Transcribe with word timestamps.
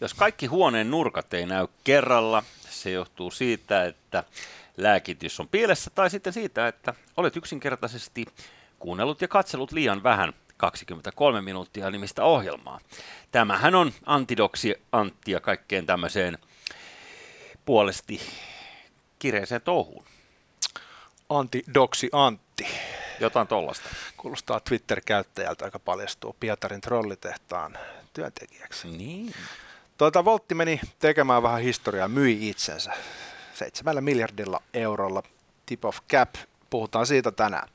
Jos 0.00 0.14
kaikki 0.14 0.46
huoneen 0.46 0.90
nurkat 0.90 1.34
ei 1.34 1.46
näy 1.46 1.66
kerralla, 1.84 2.42
se 2.70 2.90
johtuu 2.90 3.30
siitä, 3.30 3.84
että 3.84 4.24
lääkitys 4.76 5.40
on 5.40 5.48
pielessä 5.48 5.90
tai 5.90 6.10
sitten 6.10 6.32
siitä, 6.32 6.68
että 6.68 6.94
olet 7.16 7.36
yksinkertaisesti 7.36 8.26
kuunnellut 8.78 9.22
ja 9.22 9.28
katsellut 9.28 9.72
liian 9.72 10.02
vähän 10.02 10.32
23 10.56 11.40
minuuttia 11.40 11.90
nimistä 11.90 12.24
ohjelmaa. 12.24 12.80
Tämähän 13.32 13.74
on 13.74 13.92
antidoksi 14.06 14.74
Antti 14.92 15.30
ja 15.30 15.40
kaikkeen 15.40 15.86
tämmöiseen 15.86 16.38
puolesti 17.64 18.20
kireeseen 19.18 19.60
touhuun. 19.60 20.04
Antidoksi 21.28 22.08
Antti. 22.12 22.66
Jotain 23.20 23.48
tollasta. 23.48 23.88
Kuulostaa 24.16 24.60
Twitter-käyttäjältä, 24.60 25.64
joka 25.64 25.78
paljastuu 25.78 26.36
Pietarin 26.40 26.80
trollitehtaan 26.80 27.78
työntekijäksi. 28.12 28.88
Niin. 28.88 29.34
Tuota, 29.98 30.24
Voltti 30.24 30.54
meni 30.54 30.80
tekemään 30.98 31.42
vähän 31.42 31.60
historiaa, 31.60 32.08
myi 32.08 32.48
itsensä 32.48 32.92
7 33.54 34.04
miljardilla 34.04 34.62
eurolla. 34.74 35.22
Tip 35.66 35.84
of 35.84 35.98
cap, 36.10 36.34
puhutaan 36.70 37.06
siitä 37.06 37.30
tänään. 37.30 37.68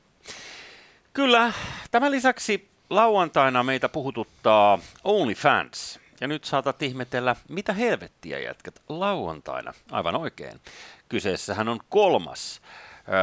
Kyllä, 1.12 1.52
tämän 1.90 2.12
lisäksi 2.12 2.68
lauantaina 2.90 3.62
meitä 3.62 3.88
puhututtaa 3.88 4.78
OnlyFans. 5.04 6.00
Ja 6.20 6.28
nyt 6.28 6.44
saatat 6.44 6.82
ihmetellä, 6.82 7.36
mitä 7.48 7.72
helvettiä 7.72 8.38
jätkät 8.38 8.82
lauantaina. 8.88 9.72
Aivan 9.90 10.16
oikein. 10.16 10.60
Kyseessähän 11.08 11.68
on 11.68 11.80
kolmas 11.88 12.60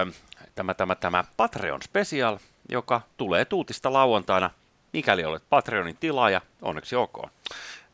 ö, 0.09 0.11
tämä, 0.55 0.73
tämä, 0.73 0.95
tämä 0.95 1.23
Patreon 1.37 1.81
Special, 1.81 2.37
joka 2.69 3.01
tulee 3.17 3.45
tuutista 3.45 3.93
lauantaina. 3.93 4.49
Mikäli 4.93 5.25
olet 5.25 5.43
Patreonin 5.49 5.97
tilaaja, 5.97 6.41
onneksi 6.61 6.95
ok. 6.95 7.17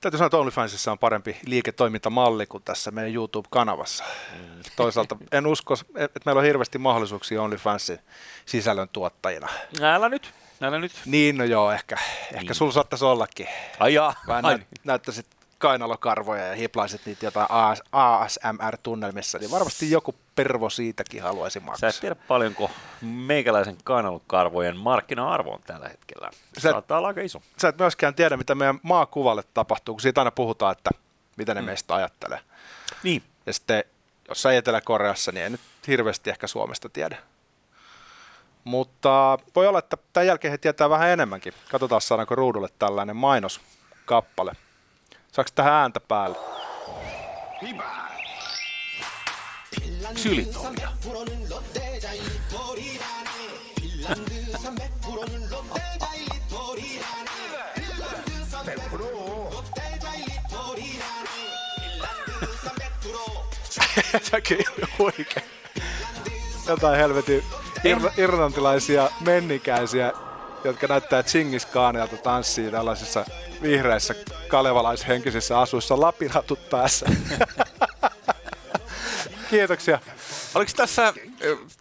Täytyy 0.04 0.18
sanoa, 0.18 0.28
että 0.28 0.38
OnlyFansissa 0.38 0.92
on 0.92 1.00
parempi 1.00 1.38
liiketoimintamalli 1.46 2.46
kuin 2.46 2.64
tässä 2.64 2.92
meidän 2.92 3.14
YouTube-kanavassa. 3.14 4.04
Mm. 4.34 4.62
Toisaalta 4.76 5.18
en 5.32 5.48
usko, 5.48 5.74
että 5.96 6.20
meillä 6.26 6.40
on 6.40 6.46
hirveästi 6.46 6.78
mahdollisuuksia 6.78 7.42
OnlyFansin 7.42 8.00
sisällön 8.46 8.90
tuottajina. 8.90 9.48
Älä 9.82 10.10
nyt, 10.10 10.34
älä 10.62 10.80
nyt. 10.80 10.92
Niin, 11.06 11.38
no 11.38 11.44
joo, 11.44 11.72
ehkä, 11.72 11.98
ehkä 12.24 12.42
niin. 12.42 12.56
sulla 12.56 12.72
saattaisi 12.72 13.06
ollakin. 13.06 13.48
Ai 13.80 13.94
jaa. 13.94 14.14
Vähän 14.28 14.44
nä- 14.44 14.60
näyttäisit 14.84 15.26
kainalokarvoja 15.64 16.48
ja 16.48 16.56
hiplaisit 16.56 17.06
niitä 17.06 17.26
jotain 17.26 17.48
AS- 17.52 17.84
ASMR-tunnelmissa, 17.92 19.40
niin 19.40 19.52
varmasti 19.52 19.92
joku 19.92 20.16
pervo 20.36 20.70
siitäkin 20.70 21.22
haluaisi 21.24 21.60
Sä 21.60 21.66
maksaa. 21.66 21.90
et 21.90 22.00
tiedä 22.02 22.16
paljonko 22.16 22.72
meikäläisen 23.02 23.78
kainalokarvojen 23.84 24.78
markkina-arvo 24.78 25.52
on 25.54 25.62
tällä 25.66 25.90
hetkellä. 25.90 26.30
Sä- 26.58 26.72
Saattaa 26.72 26.98
olla 26.98 27.08
aika 27.08 27.22
iso. 27.22 27.42
Sä 27.58 27.68
et 27.68 27.78
myöskään 27.78 28.16
tiedä, 28.16 28.38
mitä 28.38 28.56
meidän 28.56 28.80
maakuvalle 28.84 29.44
tapahtuu, 29.54 29.96
kun 29.96 30.02
siitä 30.02 30.22
aina 30.22 30.32
puhutaan, 30.32 30.72
että 30.72 30.90
mitä 31.38 31.54
ne 31.54 31.62
mm. 31.62 31.66
meistä 31.66 31.96
ajattelee. 31.96 32.40
Niin, 33.04 33.24
Ja 33.46 33.54
sitten, 33.54 33.84
jos 34.30 34.42
sä 34.42 34.54
Etelä-Koreassa, 34.54 35.32
niin 35.32 35.44
ei 35.44 35.50
nyt 35.50 35.62
hirveästi 35.88 36.30
ehkä 36.30 36.48
Suomesta 36.48 36.90
tiedä. 36.90 37.18
Mutta 38.64 39.38
voi 39.56 39.68
olla, 39.68 39.80
että 39.80 39.98
tämän 40.14 40.28
jälkeen 40.28 40.52
he 40.52 40.58
tietää 40.58 40.90
vähän 40.90 41.10
enemmänkin. 41.10 41.54
Katsotaan, 41.72 42.02
saadaanko 42.02 42.36
ruudulle 42.36 42.70
tällainen 42.80 43.16
mainoskappale. 43.16 44.52
Saako 45.34 45.50
tähän 45.56 45.74
ääntä 45.74 46.00
päälle? 46.00 46.38
Sylitolia. 50.16 50.90
Säkin 64.32 64.66
huikea. 65.00 65.44
Jotain 66.68 66.98
helvetin 66.98 67.44
ir- 67.80 68.14
irlantilaisia 68.22 69.10
mennikäisiä, 69.20 70.12
jotka 70.64 70.88
näyttää 70.88 71.24
Chingis 71.24 71.66
Khanilta 71.66 72.18
tanssii 72.18 72.72
tällaisissa 72.72 73.26
vihreissä 73.62 74.16
kalevalaishenkisissä 74.54 75.60
asuissa 75.60 76.00
lapinhatut 76.00 76.70
päässä. 76.70 77.06
Kiitoksia. 79.50 80.00
Oliko 80.56 80.72
tässä 80.76 81.14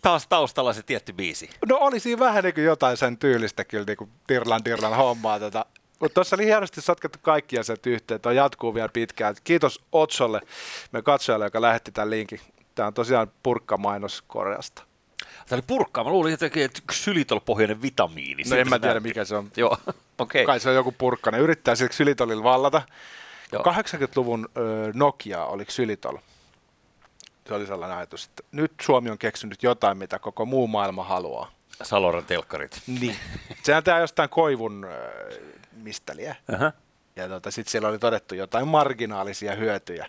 taas 0.02 0.26
taustalla 0.26 0.72
se 0.72 0.82
tietty 0.82 1.12
biisi? 1.12 1.50
No 1.68 1.78
oli 1.80 2.00
siinä 2.00 2.18
vähän 2.18 2.44
niin 2.44 2.54
kuin 2.54 2.64
jotain 2.64 2.96
sen 2.96 3.18
tyylistä 3.18 3.64
kyllä 3.64 3.84
niin 3.86 3.96
kuin 3.96 4.10
Dirlan 4.28 4.64
Dirlan 4.64 4.96
hommaa. 4.96 5.40
Tota. 5.40 5.66
Mutta 6.00 6.14
tuossa 6.14 6.36
oli 6.36 6.44
hienosti 6.44 6.80
sotkettu 6.80 7.18
kaikki 7.22 7.58
asiat 7.58 7.86
yhteen. 7.86 8.20
Tuo 8.20 8.32
jatkuu 8.32 8.74
vielä 8.74 8.88
pitkään. 8.88 9.34
Kiitos 9.44 9.80
Otsolle, 9.92 10.40
me 10.92 11.02
katsojalle, 11.02 11.44
joka 11.44 11.62
lähetti 11.62 11.92
tämän 11.92 12.10
linkin. 12.10 12.40
Tämä 12.74 12.86
on 12.86 12.94
tosiaan 12.94 13.32
purkkamainos 13.42 14.22
Koreasta. 14.22 14.82
Tämä 15.48 15.56
oli 15.56 15.64
purkkaa. 15.66 16.04
Mä 16.04 16.10
luulin 16.10 16.32
että 16.32 16.80
ksylitolpohjainen 16.86 17.82
vitamiini. 17.82 18.42
No 18.50 18.56
en 18.56 18.68
mä 18.68 18.78
tiedä 18.78 19.00
mikä 19.00 19.24
se 19.24 19.36
on. 19.36 19.50
Joo, 19.56 19.78
okei. 20.18 20.46
Kai 20.46 20.60
se 20.60 20.68
on 20.68 20.74
joku 20.74 20.94
purkka. 20.98 21.30
Ne 21.30 21.38
yrittää 21.38 21.74
sillä 21.74 21.88
Xylitolilla 21.88 22.42
vallata. 22.42 22.82
Joo. 23.52 23.62
80-luvun 23.62 24.48
ö, 24.56 24.90
Nokia 24.94 25.44
oli 25.44 25.64
Xylitol. 25.64 26.16
Se 27.48 27.54
oli 27.54 27.66
sellainen 27.66 27.96
ajatus, 27.98 28.24
että 28.24 28.42
nyt 28.52 28.72
Suomi 28.82 29.10
on 29.10 29.18
keksinyt 29.18 29.62
jotain, 29.62 29.98
mitä 29.98 30.18
koko 30.18 30.46
muu 30.46 30.66
maailma 30.66 31.04
haluaa. 31.04 31.50
Saloran 31.82 32.24
telkkarit. 32.24 32.82
Niin. 32.86 33.16
Sehän 33.62 33.84
tämä 33.84 33.98
jostain 33.98 34.28
koivun 34.28 34.84
ö, 34.84 35.40
mistä. 35.72 36.12
Aha. 36.54 36.72
Ja 37.16 37.28
tota, 37.28 37.50
sitten 37.50 37.70
siellä 37.72 37.88
oli 37.88 37.98
todettu 37.98 38.34
jotain 38.34 38.68
marginaalisia 38.68 39.54
hyötyjä 39.54 40.08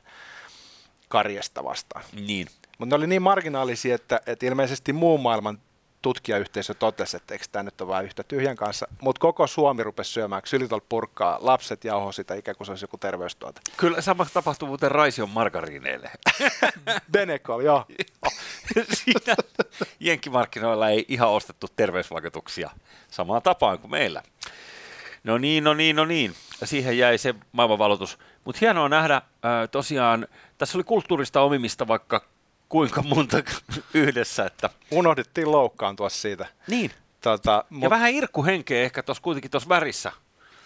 karjesta 1.07 1.63
vastaan. 1.63 2.05
Niin. 2.13 2.47
Mutta 2.83 2.95
ne 2.95 2.97
oli 2.97 3.07
niin 3.07 3.21
marginaalisia, 3.21 3.95
että, 3.95 4.21
että 4.25 4.45
ilmeisesti 4.45 4.93
muun 4.93 5.21
maailman 5.21 5.59
tutkijayhteisö 6.01 6.73
totesi, 6.73 7.17
että 7.17 7.33
eikö 7.33 7.45
tämä 7.51 7.63
nyt 7.63 7.81
ole 7.81 7.87
vain 7.87 8.05
yhtä 8.05 8.23
tyhjän 8.23 8.55
kanssa. 8.55 8.87
Mutta 9.01 9.19
koko 9.19 9.47
Suomi 9.47 9.83
rupesi 9.83 10.11
syömään 10.11 10.41
ksylitol 10.41 10.79
purkkaa, 10.89 11.37
lapset 11.41 11.83
jauho 11.83 12.11
sitä 12.11 12.35
ikään 12.35 12.57
kuin 12.57 12.65
se 12.65 12.71
olisi 12.71 12.83
joku 12.83 12.97
terveystuote. 12.97 13.61
Kyllä 13.77 14.01
sama 14.01 14.25
tapahtuu 14.33 14.67
muuten 14.67 14.91
Raision 14.91 15.29
margariineille. 15.29 16.11
Benecol, 17.11 17.61
joo. 17.61 17.85
Siinä 18.93 19.35
jenkkimarkkinoilla 19.99 20.89
ei 20.89 21.05
ihan 21.07 21.29
ostettu 21.29 21.67
terveysvaikutuksia 21.75 22.69
samaan 23.11 23.41
tapaan 23.41 23.79
kuin 23.79 23.91
meillä. 23.91 24.23
No 25.23 25.37
niin, 25.37 25.63
no 25.63 25.73
niin, 25.73 25.95
no 25.95 26.05
niin. 26.05 26.33
Siihen 26.63 26.97
jäi 26.97 27.17
se 27.17 27.35
maailmanvalotus. 27.51 28.17
Mutta 28.45 28.59
hienoa 28.61 28.89
nähdä 28.89 29.21
ää, 29.43 29.67
tosiaan, 29.67 30.27
tässä 30.57 30.77
oli 30.77 30.83
kulttuurista 30.83 31.41
omimista 31.41 31.87
vaikka 31.87 32.33
kuinka 32.73 33.01
monta 33.01 33.37
yhdessä, 33.93 34.45
että 34.45 34.69
Unohdettiin 34.91 35.51
loukkaantua 35.51 36.09
siitä. 36.09 36.45
niin. 36.67 36.91
Tota, 37.21 37.51
Ja 37.51 37.63
mut, 37.69 37.89
vähän 37.89 38.11
irkkuhenkeä 38.11 38.83
ehkä 38.83 39.03
tuossa 39.03 39.23
kuitenkin 39.23 39.51
tuossa 39.51 39.69
värissä. 39.69 40.11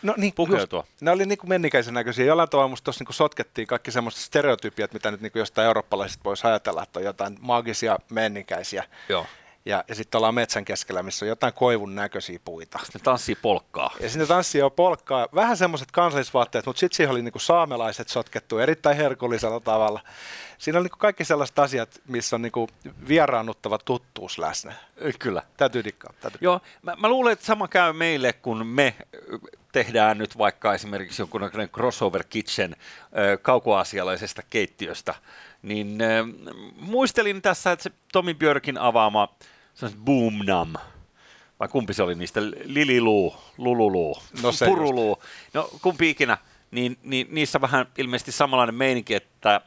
no, 0.02 0.14
niin, 0.18 0.34
pukeutua. 0.34 0.80
Just, 0.80 1.02
ne 1.02 1.12
oli 1.12 1.26
niin 1.26 1.38
kuin 1.38 1.50
mennikäisen 1.50 1.94
näköisiä. 1.94 2.26
Jollain 2.26 2.50
tavalla 2.50 2.70
musta 2.70 2.84
tuossa 2.86 3.04
niin 3.04 3.14
sotkettiin 3.14 3.68
kaikki 3.68 3.92
semmoiset 3.92 4.22
stereotypiat, 4.22 4.94
mitä 4.94 5.12
nyt 5.12 5.22
niin 5.22 5.32
kuin 5.32 5.40
jostain 5.40 5.66
eurooppalaisista 5.66 6.24
voisi 6.24 6.48
ajatella, 6.48 6.84
että 6.84 7.00
on 7.00 7.06
jotain 7.06 7.38
maagisia 7.42 8.00
mennikäisiä. 8.12 8.84
Joo. 9.10 9.26
Ja, 9.68 9.84
ja 9.88 9.96
sitten 9.96 10.20
ollaan 10.20 10.34
metsän 10.34 10.66
keskellä, 10.66 11.04
missä 11.04 11.26
on 11.26 11.30
jotain 11.30 11.54
koivun 11.54 11.96
näköisiä 11.96 12.40
puita. 12.46 12.80
Ne 12.94 13.00
tanssii 13.04 13.36
polkkaa. 13.36 13.92
Ja 14.00 14.10
sinne 14.10 14.26
tanssii 14.26 14.60
jo 14.60 14.70
polkkaa, 14.70 15.28
vähän 15.36 15.58
semmoiset 15.58 15.92
kansallisvaatteet, 15.92 16.66
mutta 16.66 16.80
sitten 16.80 16.98
siihen 16.98 17.12
oli 17.12 17.22
niinku 17.22 17.40
saamelaiset 17.40 18.08
sotkettu 18.10 18.58
erittäin 18.58 18.98
herkullisella 18.98 19.60
tavalla. 19.60 20.02
Siinä 20.58 20.80
oli 20.80 20.84
niinku 20.84 20.98
kaikki 20.98 21.26
sellaiset 21.26 21.60
asiat, 21.60 22.02
missä 22.08 22.36
on 22.36 22.42
niinku 22.42 22.70
vieraannuttava 23.08 23.78
tuttuus 23.78 24.38
läsnä. 24.38 24.74
Kyllä. 25.20 25.44
Täytyy 25.58 25.84
dikkaa. 25.84 26.14
Täytyy. 26.22 26.40
Joo, 26.42 26.62
mä, 26.82 26.96
mä 26.96 27.10
luulen, 27.10 27.34
että 27.34 27.46
sama 27.46 27.68
käy 27.68 27.94
meille, 27.94 28.34
kun 28.34 28.68
me 28.68 28.96
tehdään 29.72 30.18
nyt 30.18 30.38
vaikka 30.38 30.74
esimerkiksi 30.74 31.22
jonkunnäköinen 31.22 31.70
crossover 31.70 32.24
kitchen 32.30 32.76
kaukoasialaisesta 33.42 34.42
keittiöstä, 34.50 35.16
niin 35.62 36.02
ö, 36.02 36.26
muistelin 36.76 37.42
tässä, 37.42 37.72
että 37.72 37.84
se 37.84 37.92
Tomi 38.12 38.34
Björkin 38.34 38.78
avaama 38.78 39.28
se 39.40 39.57
on 39.86 39.92
se 39.92 39.98
Boom 39.98 40.34
Nam, 40.46 40.74
vai 41.60 41.68
kumpi 41.68 41.94
se 41.94 42.04
oli 42.04 42.16
niistä, 42.16 42.42
Lililuu, 42.64 43.36
Lululuu, 43.58 44.18
No 44.44 44.52
se 44.52 44.66
Puruluu, 44.66 45.24
no 45.54 45.70
kumpi 45.82 46.10
ikinä, 46.10 46.38
niin, 46.72 46.98
niin 47.04 47.28
niissä 47.32 47.62
vähän 47.62 47.86
ilmeisesti 47.98 48.32
samanlainen 48.32 48.76
meininki, 48.76 49.16
että 49.16 49.62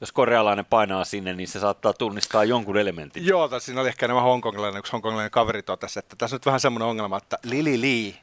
jos 0.00 0.12
korealainen 0.12 0.64
painaa 0.64 1.04
sinne, 1.04 1.32
niin 1.32 1.48
se 1.48 1.60
saattaa 1.60 1.92
tunnistaa 1.92 2.44
jonkun 2.44 2.76
elementin. 2.76 3.26
Joo, 3.26 3.48
tässä 3.48 3.66
siinä 3.66 3.80
oli 3.80 3.88
ehkä 3.88 4.06
enemmän 4.06 4.22
hongkongilainen, 4.24 4.78
yksi 4.78 4.92
hongkongilainen 4.92 5.30
kaveri 5.30 5.62
totesi, 5.62 5.98
että 5.98 6.16
tässä 6.16 6.36
on 6.36 6.38
nyt 6.38 6.46
vähän 6.46 6.60
semmoinen 6.60 6.88
ongelma, 6.88 7.16
että 7.16 7.38
Lili 7.42 7.80
Lee 7.80 8.20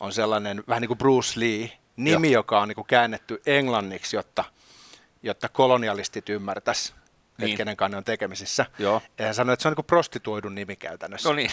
on 0.00 0.12
sellainen 0.12 0.64
vähän 0.68 0.80
niin 0.80 0.88
kuin 0.88 0.98
Bruce 0.98 1.40
Lee, 1.40 1.72
nimi, 1.96 2.32
Joo. 2.32 2.40
joka 2.40 2.60
on 2.60 2.68
niin 2.68 2.74
kuin 2.76 2.86
käännetty 2.86 3.42
englanniksi, 3.46 4.16
jotta, 4.16 4.44
jotta 5.22 5.48
kolonialistit 5.48 6.28
ymmärtäisi, 6.28 6.92
niin. 7.38 7.52
Että 7.52 7.56
kenen 7.56 7.76
kanssa 7.76 7.90
ne 7.90 7.96
on 7.96 8.04
tekemisissä. 8.04 8.66
Joo. 8.78 9.02
Ja 9.18 9.24
hän 9.24 9.34
sanoi, 9.34 9.52
että 9.52 9.62
se 9.62 9.68
on 9.68 9.70
niin 9.70 9.76
kuin 9.76 9.86
prostituoidun 9.86 10.54
nimi 10.54 10.76
käytännössä. 10.76 11.28
No 11.28 11.34
niin. 11.34 11.50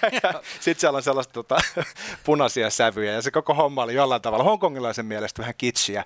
Sitten 0.60 0.80
siellä 0.80 0.96
on 0.96 1.02
sellaista 1.02 1.32
tota, 1.32 1.56
punaisia 2.24 2.70
sävyjä 2.70 3.12
ja 3.12 3.22
se 3.22 3.30
koko 3.30 3.54
homma 3.54 3.82
oli 3.82 3.94
jollain 3.94 4.22
tavalla 4.22 4.44
hongkongilaisen 4.44 5.06
mielestä 5.06 5.42
vähän 5.42 5.54
kitsiä. 5.58 6.04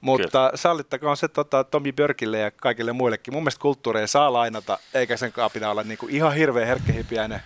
Mutta 0.00 0.50
sallittakoon 0.54 1.16
se 1.16 1.28
tota, 1.28 1.64
Tomi 1.64 1.92
Björkille 1.92 2.38
ja 2.38 2.50
kaikille 2.50 2.92
muillekin. 2.92 3.34
Mun 3.34 3.42
mielestä 3.42 3.62
kulttuuri 3.62 4.00
ei 4.00 4.08
saa 4.08 4.32
lainata, 4.32 4.78
eikä 4.94 5.16
sen 5.16 5.32
kaapina 5.32 5.70
olla 5.70 5.82
niinku 5.82 6.06
ihan 6.10 6.34
hirveän 6.34 6.66
herkkähipiäinen. 6.66 7.40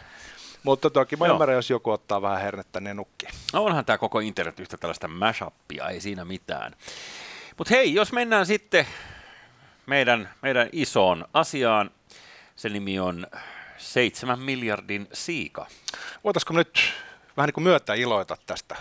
Mutta 0.63 0.91
toki 0.91 1.17
mä 1.17 1.27
Joo. 1.27 1.35
ymmärrän, 1.35 1.57
jos 1.57 1.71
joku 1.71 1.91
ottaa 1.91 2.23
vähän 2.23 2.41
hernettä, 2.41 2.81
niin 2.81 2.97
nukki. 2.97 3.27
No 3.53 3.65
onhan 3.65 3.85
tämä 3.85 3.99
koko 3.99 4.21
internet 4.21 4.61
yhtä 4.61 4.77
tällaista 4.77 5.09
mashupia, 5.09 5.89
ei 5.89 6.01
siinä 6.01 6.25
mitään. 6.25 6.73
Mutta 7.59 7.75
hei, 7.75 7.95
jos 7.95 8.13
mennään 8.13 8.47
sitten 8.47 8.87
meidän, 9.87 10.29
meidän 10.43 10.69
isoon 10.73 11.25
asiaan, 11.35 11.91
se 12.57 12.69
nimi 12.69 13.01
on 13.01 13.27
7 13.79 14.39
miljardin 14.39 15.09
siika. 15.13 15.67
Voitaisko 16.25 16.55
nyt 16.55 16.81
vähän 17.37 17.49
niin 17.49 17.55
kuin 17.55 17.65
myötä 17.65 17.95
iloita 17.95 18.37
tästä 18.47 18.77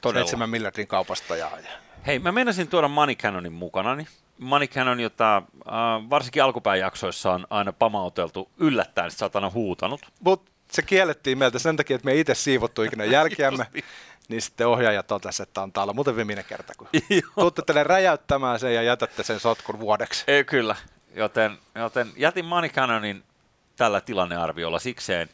Todella. 0.00 0.26
7 0.26 0.50
miljardin 0.50 0.86
kaupasta? 0.86 1.36
Ja. 1.36 1.50
Hei, 2.06 2.18
mä 2.18 2.32
meinasin 2.32 2.68
tuoda 2.68 2.88
Money 2.88 3.14
Cannonin 3.14 3.52
mukanani. 3.52 4.06
Money 4.38 4.68
Cannon, 4.68 5.00
jota 5.00 5.36
äh, 5.36 5.42
varsinkin 6.10 6.42
alkupääjaksoissa 6.42 7.32
on 7.32 7.46
aina 7.50 7.72
pamauteltu 7.72 8.50
yllättäen, 8.58 9.10
aina 9.34 9.50
huutanut. 9.50 10.00
Mut 10.20 10.50
se 10.72 10.82
kiellettiin 10.82 11.38
meiltä 11.38 11.58
sen 11.58 11.76
takia, 11.76 11.94
että 11.96 12.04
me 12.04 12.14
itse 12.14 12.34
siivottu 12.34 12.82
ikinä 12.82 13.04
jälkeämme. 13.04 13.66
niin 14.30 14.42
sitten 14.42 14.68
ohjaaja 14.68 15.02
totesi, 15.02 15.42
että 15.42 15.62
on 15.62 15.72
täällä 15.72 15.92
muuten 15.92 16.16
viimeinen 16.16 16.44
kerta, 16.44 16.72
kun 16.78 16.88
tuutte 17.40 17.62
tänne 17.66 17.84
räjäyttämään 17.84 18.58
sen 18.58 18.74
ja 18.74 18.82
jätätte 18.82 19.22
sen 19.22 19.40
sotkun 19.40 19.80
vuodeksi. 19.80 20.24
Ei, 20.26 20.44
kyllä, 20.44 20.76
joten, 21.14 21.58
joten 21.74 22.12
jätin 22.16 22.44
Money 22.44 22.70
Cannonin 22.70 23.22
tällä 23.76 24.00
tilannearviolla 24.00 24.78
sikseen. 24.78 25.28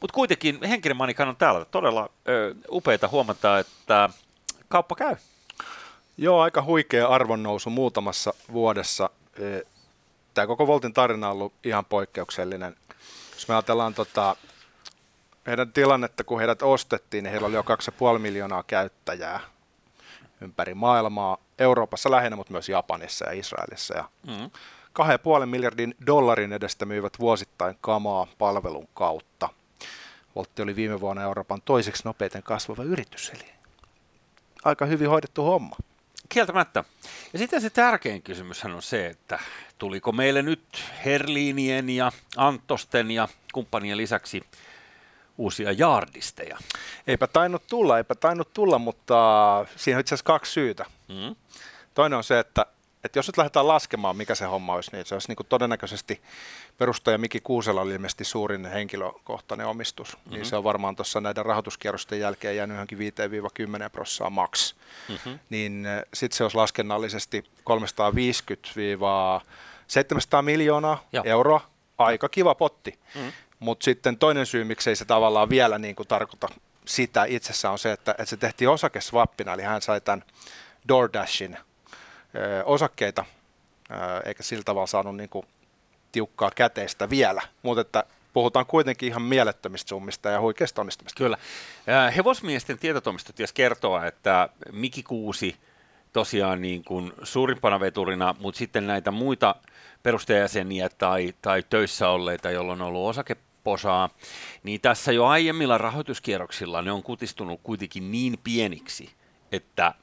Mutta 0.00 0.14
kuitenkin 0.14 0.58
henkinen 0.64 0.96
Money 0.96 1.14
Cannon 1.14 1.36
täällä. 1.36 1.64
Todella 1.64 2.10
ö, 2.28 2.54
upeita 2.70 3.08
huomata, 3.08 3.58
että 3.58 4.08
kauppa 4.68 4.94
käy. 4.94 5.16
Joo, 6.16 6.40
aika 6.40 6.62
huikea 6.62 7.08
arvonnousu 7.08 7.70
muutamassa 7.70 8.34
vuodessa. 8.52 9.10
Tämä 10.34 10.46
koko 10.46 10.66
Voltin 10.66 10.92
tarina 10.92 11.26
on 11.26 11.32
ollut 11.32 11.52
ihan 11.64 11.84
poikkeuksellinen. 11.84 12.76
Jos 13.34 13.48
me 13.48 13.54
ajatellaan 13.54 13.94
tota, 13.94 14.36
heidän 15.46 15.72
tilannetta, 15.72 16.24
kun 16.24 16.38
heidät 16.38 16.62
ostettiin, 16.62 17.24
niin 17.24 17.30
heillä 17.30 17.46
oli 17.46 17.54
jo 17.54 17.64
2,5 18.14 18.18
miljoonaa 18.18 18.62
käyttäjää 18.62 19.40
ympäri 20.40 20.74
maailmaa. 20.74 21.38
Euroopassa 21.58 22.10
lähinnä, 22.10 22.36
mutta 22.36 22.52
myös 22.52 22.68
Japanissa 22.68 23.24
ja 23.24 23.32
Israelissa. 23.32 23.96
Ja 23.96 24.04
Mm. 24.26 24.50
2,5 25.40 25.46
miljardin 25.46 25.94
dollarin 26.06 26.52
edestä 26.52 26.86
myyvät 26.86 27.18
vuosittain 27.18 27.78
kamaa 27.80 28.26
palvelun 28.38 28.88
kautta. 28.94 29.48
Voltti 30.36 30.62
oli 30.62 30.76
viime 30.76 31.00
vuonna 31.00 31.22
Euroopan 31.22 31.62
toiseksi 31.64 32.02
nopeiten 32.04 32.42
kasvava 32.42 32.82
yritys, 32.82 33.30
eli 33.34 33.50
aika 34.64 34.86
hyvin 34.86 35.08
hoidettu 35.08 35.42
homma. 35.42 35.76
Kieltämättä. 36.28 36.84
Ja 37.32 37.38
sitten 37.38 37.60
se 37.60 37.70
tärkein 37.70 38.22
kysymys 38.22 38.64
on 38.64 38.82
se, 38.82 39.06
että 39.06 39.38
tuliko 39.78 40.12
meille 40.12 40.42
nyt 40.42 40.84
Herliinien 41.04 41.90
ja 41.90 42.12
Anttosten 42.36 43.10
ja 43.10 43.28
kumppanien 43.52 43.96
lisäksi 43.96 44.42
uusia 45.38 45.72
jaardisteja. 45.72 46.58
Eipä 47.06 47.26
tainnut 47.26 47.66
tulla, 47.66 47.98
eipä 47.98 48.14
tainnut 48.14 48.54
tulla, 48.54 48.78
mutta 48.78 49.66
siinä 49.76 49.96
on 49.96 50.00
itse 50.00 50.14
asiassa 50.14 50.24
kaksi 50.24 50.52
syytä. 50.52 50.84
Mm. 51.08 51.36
Toinen 51.94 52.16
on 52.16 52.24
se, 52.24 52.38
että, 52.38 52.66
että 53.04 53.18
jos 53.18 53.26
nyt 53.26 53.36
lähdetään 53.36 53.68
laskemaan, 53.68 54.16
mikä 54.16 54.34
se 54.34 54.44
homma 54.44 54.74
olisi, 54.74 54.90
niin 54.92 55.06
se 55.06 55.14
olisi 55.14 55.28
niin 55.28 55.36
kuin 55.36 55.46
todennäköisesti 55.46 56.20
perustaja 56.78 57.18
Miki 57.18 57.40
Kuusela 57.40 57.80
oli 57.80 57.92
ilmeisesti 57.92 58.24
suurin 58.24 58.66
henkilökohtainen 58.66 59.66
omistus. 59.66 60.16
Mm-hmm. 60.16 60.32
Niin 60.32 60.46
se 60.46 60.56
on 60.56 60.64
varmaan 60.64 60.96
tuossa 60.96 61.20
näiden 61.20 61.46
rahoituskierrosten 61.46 62.20
jälkeen 62.20 62.56
jäänyt 62.56 62.74
johonkin 62.74 62.98
5-10 62.98 63.02
prosenttia 63.92 64.30
maks. 64.30 64.76
Mm-hmm. 65.08 65.38
Niin 65.50 65.86
sitten 66.14 66.36
se 66.36 66.44
olisi 66.44 66.56
laskennallisesti 66.56 67.44
350-700 67.60 67.62
miljoonaa 70.42 71.04
Joo. 71.12 71.24
euroa. 71.26 71.60
Aika 71.98 72.28
kiva 72.28 72.54
potti. 72.54 72.98
Mm. 73.14 73.32
Mutta 73.64 73.84
sitten 73.84 74.18
toinen 74.18 74.46
syy, 74.46 74.64
miksei 74.64 74.96
se 74.96 75.04
tavallaan 75.04 75.48
vielä 75.48 75.78
niin 75.78 75.96
kuin 75.96 76.08
tarkoita 76.08 76.48
sitä 76.84 77.24
itsessään 77.24 77.72
on 77.72 77.78
se, 77.78 77.92
että, 77.92 78.10
että 78.10 78.24
se 78.24 78.36
tehtiin 78.36 78.68
osakeswappina, 78.68 79.52
eli 79.52 79.62
hän 79.62 79.82
sai 79.82 80.00
tämän 80.00 80.24
DoorDashin 80.88 81.56
ö, 82.34 82.64
osakkeita, 82.64 83.24
ö, 83.90 83.94
eikä 84.24 84.42
sillä 84.42 84.62
tavalla 84.64 84.86
saanut 84.86 85.16
niin 85.16 85.28
kuin 85.28 85.46
tiukkaa 86.12 86.50
käteistä 86.56 87.10
vielä, 87.10 87.42
mutta 87.62 87.80
että 87.80 88.04
puhutaan 88.32 88.66
kuitenkin 88.66 89.08
ihan 89.08 89.22
mielettömistä 89.22 89.88
summista 89.88 90.28
ja 90.28 90.40
huikeista 90.40 90.80
onnistumista. 90.80 91.18
Kyllä. 91.18 91.38
Hevosmiesten 92.16 92.78
tietotoimisto 92.78 93.32
ties 93.32 93.52
kertoa, 93.52 94.06
että 94.06 94.48
Miki 94.72 95.02
Kuusi 95.02 95.56
tosiaan 96.12 96.62
niin 96.62 96.84
kuin 96.84 97.12
suurimpana 97.22 97.80
veturina, 97.80 98.34
mutta 98.38 98.58
sitten 98.58 98.86
näitä 98.86 99.10
muita 99.10 99.54
perustajajäseniä 100.02 100.88
tai, 100.88 101.34
tai 101.42 101.64
töissä 101.70 102.08
olleita, 102.08 102.50
joilla 102.50 102.72
on 102.72 102.82
ollut 102.82 103.08
osakeposaa, 103.64 104.10
niin 104.62 104.80
tässä 104.80 105.12
jo 105.12 105.26
aiemmilla 105.26 105.78
rahoituskierroksilla 105.78 106.82
ne 106.82 106.92
on 106.92 107.02
kutistunut 107.02 107.60
kuitenkin 107.62 108.10
niin 108.10 108.38
pieniksi, 108.44 109.10
että 109.52 109.94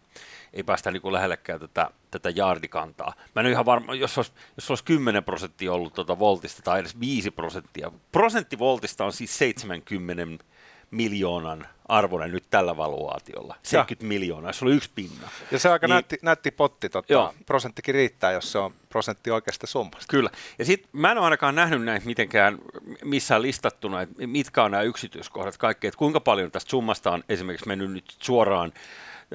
ei 0.54 0.64
päästä 0.64 0.92
niin 0.92 1.02
kuin 1.02 1.14
lähellekään 1.14 1.60
tätä, 1.60 1.92
tätä 2.12 2.30
jaardikantaa. 2.30 3.14
Mä 3.36 3.40
en 3.40 3.46
ole 3.46 3.52
ihan 3.52 3.66
varma, 3.66 3.96
jos 3.96 4.18
olisi, 4.18 4.32
jos 4.56 4.70
olisi 4.70 4.84
10 4.84 5.24
prosenttia 5.24 5.74
ollut 5.74 5.94
tuota 5.94 6.20
voltista 6.20 6.62
tai 6.62 6.80
edes 6.80 7.00
5 7.00 7.32
prosenttia. 7.32 7.92
Prosentti 8.12 8.60
voltista 8.60 9.06
on 9.06 9.14
siis 9.14 9.38
70 9.38 10.44
miljoonan 10.92 11.68
arvoinen 11.88 12.32
nyt 12.32 12.44
tällä 12.50 12.78
valuaatiolla. 12.78 13.56
70 13.64 14.08
miljoonaa, 14.08 14.54
se 14.54 14.66
oli 14.66 14.76
yksi 14.76 14.90
pinna. 14.96 15.28
Ja 15.52 15.60
se 15.60 15.68
on 15.70 15.74
aika 15.74 15.88
Niin- 15.88 15.96
nätti, 15.96 16.18
nätti 16.22 16.52
potti, 16.52 16.90
tota, 16.90 17.14
Joo. 17.14 17.34
prosenttikin 17.46 17.96
riittää, 17.96 18.32
jos 18.32 18.52
se 18.52 18.58
on 18.58 18.74
prosentti 18.90 19.32
oikeasta 19.32 19.68
summasta. 19.68 20.06
Kyllä. 20.10 20.30
Ja 20.60 20.66
sitten 20.66 20.90
mä 20.94 21.12
en 21.12 21.18
ole 21.18 21.26
ainakaan 21.26 21.56
nähnyt 21.56 21.84
näitä 21.84 22.06
mitenkään 22.06 22.58
missään 23.04 23.42
listattuna, 23.42 24.02
että 24.02 24.28
mitkä 24.28 24.64
on 24.64 24.72
nämä 24.72 24.84
yksityiskohdat 24.84 25.58
kaikki, 25.58 25.88
että 25.88 25.98
kuinka 25.98 26.20
paljon 26.20 26.52
tästä 26.52 26.70
summasta 26.70 27.12
on 27.12 27.24
esimerkiksi 27.30 27.68
mennyt 27.68 27.92
nyt 27.92 28.16
suoraan 28.20 28.74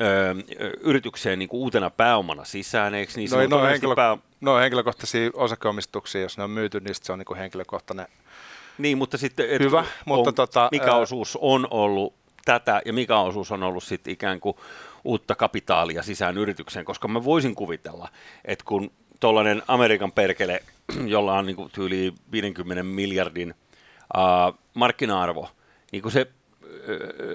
ö, 0.00 0.34
yritykseen 0.80 1.38
niin 1.38 1.48
kuin 1.48 1.60
uutena 1.60 1.90
pääomana 1.90 2.44
sisään, 2.44 2.94
eikö 2.94 3.12
niin? 3.16 3.30
No, 3.30 3.58
no, 3.58 3.64
henkilö, 3.66 3.94
no 4.40 4.56
henkilökohtaisia 4.58 5.30
osakeomistuksia, 5.34 6.20
jos 6.20 6.38
ne 6.38 6.44
on 6.44 6.50
myyty, 6.50 6.80
niin 6.80 6.94
se 7.02 7.12
on 7.12 7.18
niin 7.18 7.26
kuin 7.26 7.38
henkilökohtainen. 7.38 8.06
Niin, 8.78 8.98
mutta 8.98 9.18
sitten, 9.18 9.50
et 9.50 9.60
Hyvä, 9.60 9.78
on, 9.78 9.86
mutta 10.04 10.32
tota, 10.32 10.68
mikä 10.72 10.90
ää- 10.90 10.96
osuus 10.96 11.38
on 11.40 11.68
ollut 11.70 12.14
tätä 12.44 12.82
ja 12.84 12.92
mikä 12.92 13.18
osuus 13.18 13.52
on 13.52 13.62
ollut 13.62 13.84
sitten 13.84 14.12
ikään 14.12 14.40
kuin 14.40 14.56
uutta 15.04 15.34
kapitaalia 15.34 16.02
sisään 16.02 16.38
yritykseen, 16.38 16.84
koska 16.84 17.08
mä 17.08 17.24
voisin 17.24 17.54
kuvitella, 17.54 18.08
että 18.44 18.64
kun 18.68 18.90
tuollainen 19.20 19.62
Amerikan 19.68 20.12
perkele, 20.12 20.62
jolla 21.06 21.38
on 21.38 21.46
niin 21.46 21.56
kuin 21.56 21.70
tyyli 21.72 22.14
50 22.32 22.82
miljardin 22.82 23.54
uh, 24.16 24.58
markkina-arvo, 24.74 25.48
niin 25.92 26.02
kun 26.02 26.12
se 26.12 26.26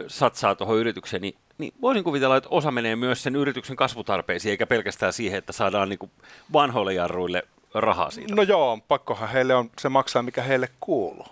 satsaa 0.08 0.56
tuohon 0.56 0.78
yritykseen, 0.78 1.22
niin, 1.22 1.36
niin 1.58 1.74
voisin 1.82 2.04
kuvitella, 2.04 2.38
että 2.38 2.50
osa 2.50 2.72
menee 2.72 2.96
myös 2.96 3.24
sen 3.24 3.36
yrityksen 3.36 3.76
kasvutarpeisiin, 3.76 4.50
eikä 4.52 4.68
pelkästään 4.68 5.14
siihen, 5.14 5.38
että 5.38 5.54
saadaan 5.54 5.90
niin 5.90 6.00
kuin 6.00 6.12
vanhoille 6.54 6.94
jarruille 6.94 7.44
rahaa 7.74 8.12
siitä. 8.12 8.36
No 8.36 8.42
joo, 8.42 8.80
pakkohan 8.88 9.30
heille 9.30 9.56
on 9.56 9.70
se 9.80 9.90
maksaa, 9.90 10.24
mikä 10.24 10.42
heille 10.42 10.70
kuuluu. 10.80 11.28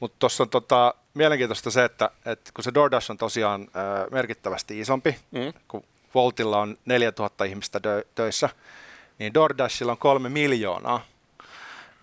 Mutta 0.00 0.16
tuossa 0.18 0.42
on 0.42 0.50
tota, 0.50 0.94
mielenkiintoista 1.14 1.70
se, 1.70 1.84
että, 1.84 2.10
että 2.26 2.50
kun 2.54 2.64
se 2.64 2.74
DoorDash 2.74 3.10
on 3.10 3.18
tosiaan 3.18 3.62
ö, 3.62 4.10
merkittävästi 4.10 4.80
isompi, 4.80 5.16
Mm. 5.30 5.52
kun 5.68 5.84
Voltilla 6.14 6.58
on 6.60 6.76
4000 6.84 7.44
ihmistä 7.44 7.78
dö- 7.78 8.06
töissä, 8.14 8.48
niin 9.18 9.34
DoorDashilla 9.34 9.92
on 9.92 9.98
kolme 9.98 10.28
miljoonaa. 10.28 11.04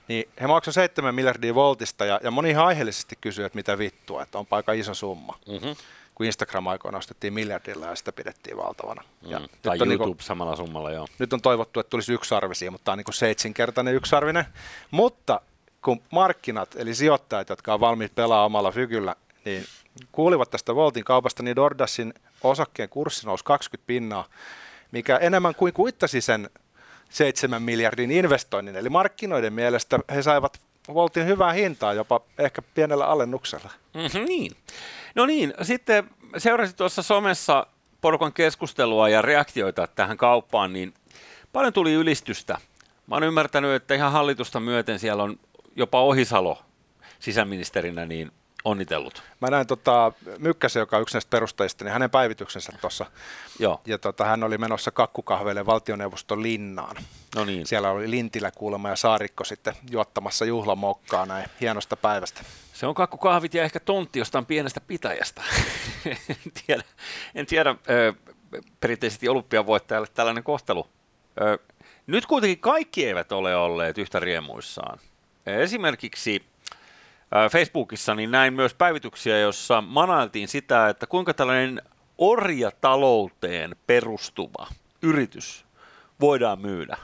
Niin 0.07 0.29
he 0.41 0.47
maksavat 0.47 0.73
7 0.75 1.15
miljardia 1.15 1.55
Voltista 1.55 2.05
ja, 2.05 2.19
ja 2.23 2.31
moni 2.31 2.49
ihan 2.49 2.65
aiheellisesti 2.65 3.17
kysyy, 3.21 3.45
että 3.45 3.55
mitä 3.55 3.77
vittua, 3.77 4.23
että 4.23 4.37
on 4.37 4.47
aika 4.51 4.73
iso 4.73 4.93
summa. 4.93 5.39
Mm-hmm. 5.47 5.75
Kun 6.15 6.25
Instagram 6.25 6.67
aikoina 6.67 6.97
ostettiin 6.97 7.33
miljardilla 7.33 7.85
ja 7.85 7.95
sitä 7.95 8.11
pidettiin 8.11 8.57
valtavana. 8.57 9.03
Ja 9.21 9.37
Mm. 9.39 9.41
nyt 9.41 9.51
Tai 9.61 9.77
on 9.81 9.87
YouTube 9.91 10.05
niinku- 10.09 10.23
samalla 10.23 10.55
summalla, 10.55 10.91
joo. 10.91 11.07
nyt 11.19 11.33
on 11.33 11.41
toivottu, 11.41 11.79
että 11.79 11.89
tulisi 11.89 12.13
yksarvisia, 12.13 12.71
mutta 12.71 12.85
tämä 12.85 12.93
on 12.93 12.97
niin 12.97 13.05
kuin 13.05 13.15
seitsinkertainen 13.15 13.93
yksarvinen. 13.95 14.45
Mutta 14.91 15.41
kun 15.87 16.01
markkinat, 16.11 16.75
eli 16.75 16.95
sijoittajat, 16.95 17.49
jotka 17.49 17.73
on 17.73 17.79
valmiit 17.79 18.15
pelaa 18.15 18.45
omalla 18.45 18.71
fykyllä, 18.71 19.15
niin 19.45 19.65
kuulivat 20.11 20.49
tästä 20.49 20.75
Voltin 20.75 21.03
kaupasta, 21.03 21.43
niin 21.43 21.55
DoorDashin 21.55 22.13
osakkeen 22.43 22.89
kurssi 22.89 23.25
nousi 23.25 23.43
20 23.43 23.87
pinnaa, 23.87 24.25
mikä 24.91 25.17
enemmän 25.17 25.55
kuin 25.55 25.73
kuittasi 25.73 26.21
sen 26.21 26.49
7 27.09 27.61
miljardin 27.61 28.11
investoinnin. 28.11 28.75
Eli 28.75 28.89
markkinoiden 28.89 29.53
mielestä 29.53 29.99
he 30.15 30.21
saivat 30.21 30.59
Voltin 30.93 31.25
hyvää 31.25 31.53
hintaa, 31.53 31.93
jopa 31.93 32.21
ehkä 32.37 32.61
pienellä 32.61 33.05
alennuksella. 33.05 33.69
Mm-hmm, 33.93 34.25
niin. 34.25 34.51
No 35.15 35.25
niin, 35.25 35.53
sitten 35.61 36.09
seurasin 36.37 36.75
tuossa 36.75 37.01
somessa 37.01 37.67
porukan 38.01 38.33
keskustelua 38.33 39.09
ja 39.09 39.21
reaktioita 39.21 39.87
tähän 39.87 40.17
kauppaan, 40.17 40.73
niin 40.73 40.93
paljon 41.53 41.73
tuli 41.73 41.93
ylistystä. 41.93 42.57
Mä 43.07 43.15
oon 43.15 43.23
ymmärtänyt, 43.23 43.71
että 43.71 43.93
ihan 43.93 44.11
hallitusta 44.11 44.59
myöten 44.59 44.99
siellä 44.99 45.23
on 45.23 45.39
jopa 45.77 46.01
Ohisalo 46.01 46.61
sisäministerinä 47.19 48.05
niin 48.05 48.31
onnitellut. 48.65 49.23
Mä 49.41 49.47
näin 49.47 49.67
tota, 49.67 50.11
Mykkäsen, 50.37 50.79
joka 50.79 50.95
on 50.95 51.01
yksi 51.01 51.15
näistä 51.15 51.29
perustajista, 51.29 51.83
niin 51.83 51.93
hänen 51.93 52.09
päivityksensä 52.09 52.71
tuossa. 52.81 53.05
Joo. 53.59 53.81
Ja 53.85 53.97
tota, 53.97 54.25
hän 54.25 54.43
oli 54.43 54.57
menossa 54.57 54.91
kakkukahveille 54.91 55.65
valtioneuvoston 55.65 56.43
linnaan. 56.43 56.95
No 57.35 57.45
niin. 57.45 57.67
Siellä 57.67 57.91
oli 57.91 58.11
Lintilä 58.11 58.51
kuulemma 58.51 58.89
ja 58.89 58.95
Saarikko 58.95 59.43
sitten 59.43 59.73
juottamassa 59.91 60.45
juhlamokkaa 60.45 61.25
näin 61.25 61.49
hienosta 61.61 61.97
päivästä. 61.97 62.41
Se 62.73 62.85
on 62.85 62.95
kakkukahvit 62.95 63.53
ja 63.53 63.63
ehkä 63.63 63.79
tontti 63.79 64.19
jostain 64.19 64.45
pienestä 64.45 64.81
pitäjästä. 64.81 65.41
en 66.29 66.51
tiedä, 66.65 66.83
en 67.35 67.45
tiedä 67.45 67.75
ö, 67.89 68.13
perinteisesti 68.79 69.29
olympiavoittajalle 69.29 70.07
tällainen 70.13 70.43
kohtelu. 70.43 70.87
Ö, 71.41 71.59
nyt 72.07 72.25
kuitenkin 72.25 72.59
kaikki 72.59 73.05
eivät 73.05 73.31
ole 73.31 73.55
olleet 73.55 73.97
yhtä 73.97 74.19
riemuissaan. 74.19 74.99
Esimerkiksi 75.47 76.45
Facebookissa 77.51 78.15
niin 78.15 78.31
näin 78.31 78.53
myös 78.53 78.73
päivityksiä, 78.73 79.39
jossa 79.39 79.81
manailtiin 79.81 80.47
sitä, 80.47 80.89
että 80.89 81.07
kuinka 81.07 81.33
tällainen 81.33 81.81
orjatalouteen 82.17 83.75
perustuva 83.87 84.67
yritys 85.01 85.65
voidaan 86.19 86.61
myydä 86.61 86.97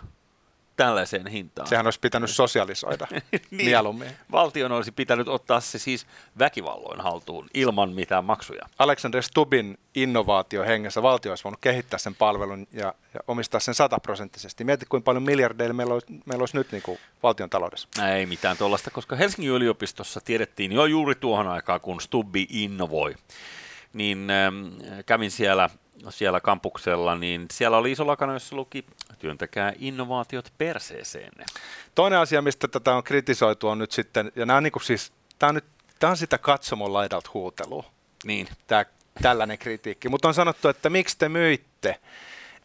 tällaiseen 0.85 1.27
hintaan. 1.27 1.67
Sehän 1.67 1.87
olisi 1.87 1.99
pitänyt 1.99 2.29
sosialisoida 2.29 3.07
niin. 3.11 3.41
mieluummin. 3.51 4.11
Valtion 4.31 4.71
olisi 4.71 4.91
pitänyt 4.91 5.27
ottaa 5.27 5.59
se 5.59 5.79
siis 5.79 6.07
väkivalloin 6.39 7.01
haltuun 7.01 7.47
ilman 7.53 7.89
mitään 7.89 8.25
maksuja. 8.25 8.65
Alexander 8.79 9.23
Stubin 9.23 9.77
innovaatio 9.95 10.63
hengessä 10.63 11.01
valtio 11.01 11.31
olisi 11.31 11.43
voinut 11.43 11.61
kehittää 11.61 11.99
sen 11.99 12.15
palvelun 12.15 12.67
ja, 12.71 12.93
ja 13.13 13.19
omistaa 13.27 13.59
sen 13.59 13.73
sataprosenttisesti. 13.73 14.63
Mieti, 14.63 14.85
kuinka 14.85 15.05
paljon 15.05 15.23
miljardeilla 15.23 15.73
meillä 15.73 15.93
olisi, 15.93 16.07
meillä 16.25 16.41
olisi 16.41 16.57
nyt 16.57 16.71
niin 16.71 16.83
kuin 16.83 16.99
valtion 17.23 17.49
taloudessa. 17.49 17.87
Ei 18.15 18.25
mitään 18.25 18.57
tuollaista, 18.57 18.91
koska 18.91 19.15
Helsingin 19.15 19.51
yliopistossa 19.51 20.21
tiedettiin 20.25 20.71
jo 20.71 20.85
juuri 20.85 21.15
tuohon 21.15 21.47
aikaan, 21.47 21.81
kun 21.81 22.01
Stubbi 22.01 22.47
innovoi, 22.49 23.15
niin 23.93 24.29
ähm, 24.29 24.67
kävin 25.05 25.31
siellä 25.31 25.69
siellä 26.09 26.39
kampuksella, 26.41 27.15
niin 27.15 27.45
siellä 27.51 27.77
oli 27.77 27.91
iso 27.91 28.07
lakana, 28.07 28.33
jossa 28.33 28.55
luki 28.55 28.85
työntäkää 29.19 29.73
innovaatiot 29.79 30.53
perseeseenne. 30.57 31.45
Toinen 31.95 32.19
asia, 32.19 32.41
mistä 32.41 32.67
tätä 32.67 32.95
on 32.95 33.03
kritisoitu, 33.03 33.67
on 33.67 33.77
nyt 33.77 33.91
sitten, 33.91 34.31
ja 34.35 34.45
nämä 34.45 34.57
on, 34.57 34.63
niin 34.63 34.71
kuin 34.71 34.83
siis, 34.83 35.11
tämä 35.39 35.47
on, 35.47 35.55
nyt, 35.55 35.65
tämä 35.99 36.11
on 36.11 36.17
sitä 36.17 36.37
katsomon 36.37 36.93
laidalta 36.93 37.29
huutelua. 37.33 37.83
Niin. 38.23 38.47
Tämä, 38.67 38.85
tällainen 39.21 39.57
kritiikki. 39.57 40.09
Mutta 40.09 40.27
on 40.27 40.33
sanottu, 40.33 40.67
että 40.67 40.89
miksi 40.89 41.17
te 41.17 41.29
myitte? 41.29 41.99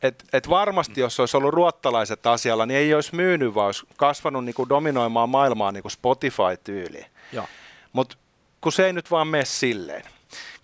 Et, 0.03 0.25
et 0.33 0.49
varmasti, 0.49 1.01
jos 1.01 1.21
olisi 1.21 1.37
ollut 1.37 1.55
ruottalaiset 1.55 2.27
asialla, 2.27 2.67
niin 2.67 2.79
ei 2.79 2.95
olisi 2.95 3.15
myynyt, 3.15 3.55
vaan 3.55 3.67
olisi 3.67 3.87
kasvanut 3.97 4.45
niin 4.45 4.55
kuin 4.55 4.69
dominoimaan 4.69 5.29
maailmaa 5.29 5.73
niin 5.73 5.83
kuin 5.83 5.93
Spotify-tyyliin. 5.93 7.07
Mutta 7.93 8.17
kun 8.61 8.73
se 8.73 8.87
ei 8.87 8.93
nyt 8.93 9.11
vaan 9.11 9.29
mene 9.29 9.45
silleen. 9.45 10.03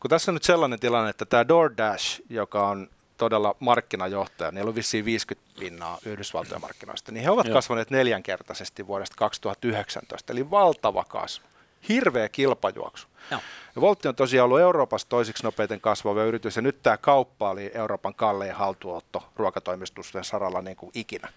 Kun 0.01 0.11
tässä 0.11 0.31
on 0.31 0.35
nyt 0.35 0.43
sellainen 0.43 0.81
tilanne, 0.81 1.11
että 1.11 1.25
tämä 1.25 1.49
DoorDash, 1.49 2.21
joka 2.29 2.69
on 2.69 2.89
todella 3.17 3.57
markkinajohtaja, 3.61 4.51
niillä 4.51 4.69
on 4.69 4.75
vissiin 4.75 5.05
50 5.05 5.61
pinnaa 5.61 5.99
Yhdysvaltojen 6.07 6.61
markkinoista, 6.61 7.13
niin 7.13 7.25
he 7.25 7.31
ovat 7.31 7.47
Joo. 7.47 7.55
kasvaneet 7.55 7.91
neljänkertaisesti 7.91 8.87
vuodesta 8.87 9.17
2019, 9.19 10.33
eli 10.33 10.51
valtava 10.51 11.05
kasvu. 11.05 11.47
Hirveä 11.89 12.29
kilpajuoksu. 12.29 13.07
Joo. 13.31 13.41
Ja 13.75 13.81
Voltti 13.81 14.09
on 14.09 14.15
tosiaan 14.15 14.45
ollut 14.45 14.61
Euroopassa 14.61 15.09
toisiksi 15.09 15.43
nopeiten 15.43 15.81
kasvava 15.81 16.23
yritys, 16.23 16.57
ja 16.57 16.63
nyt 16.63 16.83
tämä 16.83 16.97
kauppa 16.97 17.51
oli 17.51 17.71
Euroopan 17.75 18.15
kallein 18.15 18.55
haltuotto 18.55 19.29
ruokatoimistusten 19.37 20.25
saralla 20.25 20.63
niin 20.63 20.77
kuin 20.77 20.91
ikinä. 20.95 21.33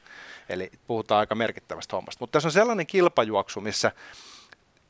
Eli 0.49 0.71
puhutaan 0.87 1.19
aika 1.19 1.35
merkittävästä 1.35 1.95
hommasta. 1.95 2.19
Mutta 2.19 2.31
tässä 2.31 2.47
on 2.47 2.51
sellainen 2.51 2.87
kilpajuoksu, 2.87 3.61
missä 3.61 3.91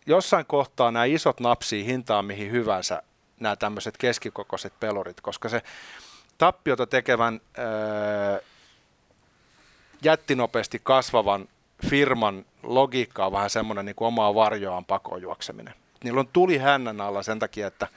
jossain 0.06 0.46
kohtaa 0.46 0.92
nämä 0.92 1.06
isot 1.06 1.40
napsii 1.40 1.86
hintaan 1.86 2.26
mihin 2.26 2.52
hyvänsä 2.52 3.04
nämä 3.40 3.56
tämmöiset 3.56 3.98
keskikokoiset 3.98 4.74
pelurit, 4.80 5.22
koska 5.22 5.50
se 5.50 5.62
tappiota 6.38 6.88
tekevän 6.88 7.42
ää, 7.58 8.40
jättinopeasti 10.04 10.82
kasvavan 10.84 11.48
firman 11.90 12.46
logiikka 12.64 13.26
on 13.26 13.32
vähän 13.32 13.50
semmoinen 13.50 13.86
niin 13.86 13.96
kuin 13.96 14.08
omaa 14.08 14.36
varjoaan 14.36 14.86
pakoon 14.86 15.22
juokseminen. 15.22 15.74
Niillä 16.04 16.20
on 16.20 16.28
tuli 16.28 16.58
hännän 16.58 17.02
alla 17.02 17.24
sen 17.24 17.40
takia, 17.40 17.68
että, 17.68 17.88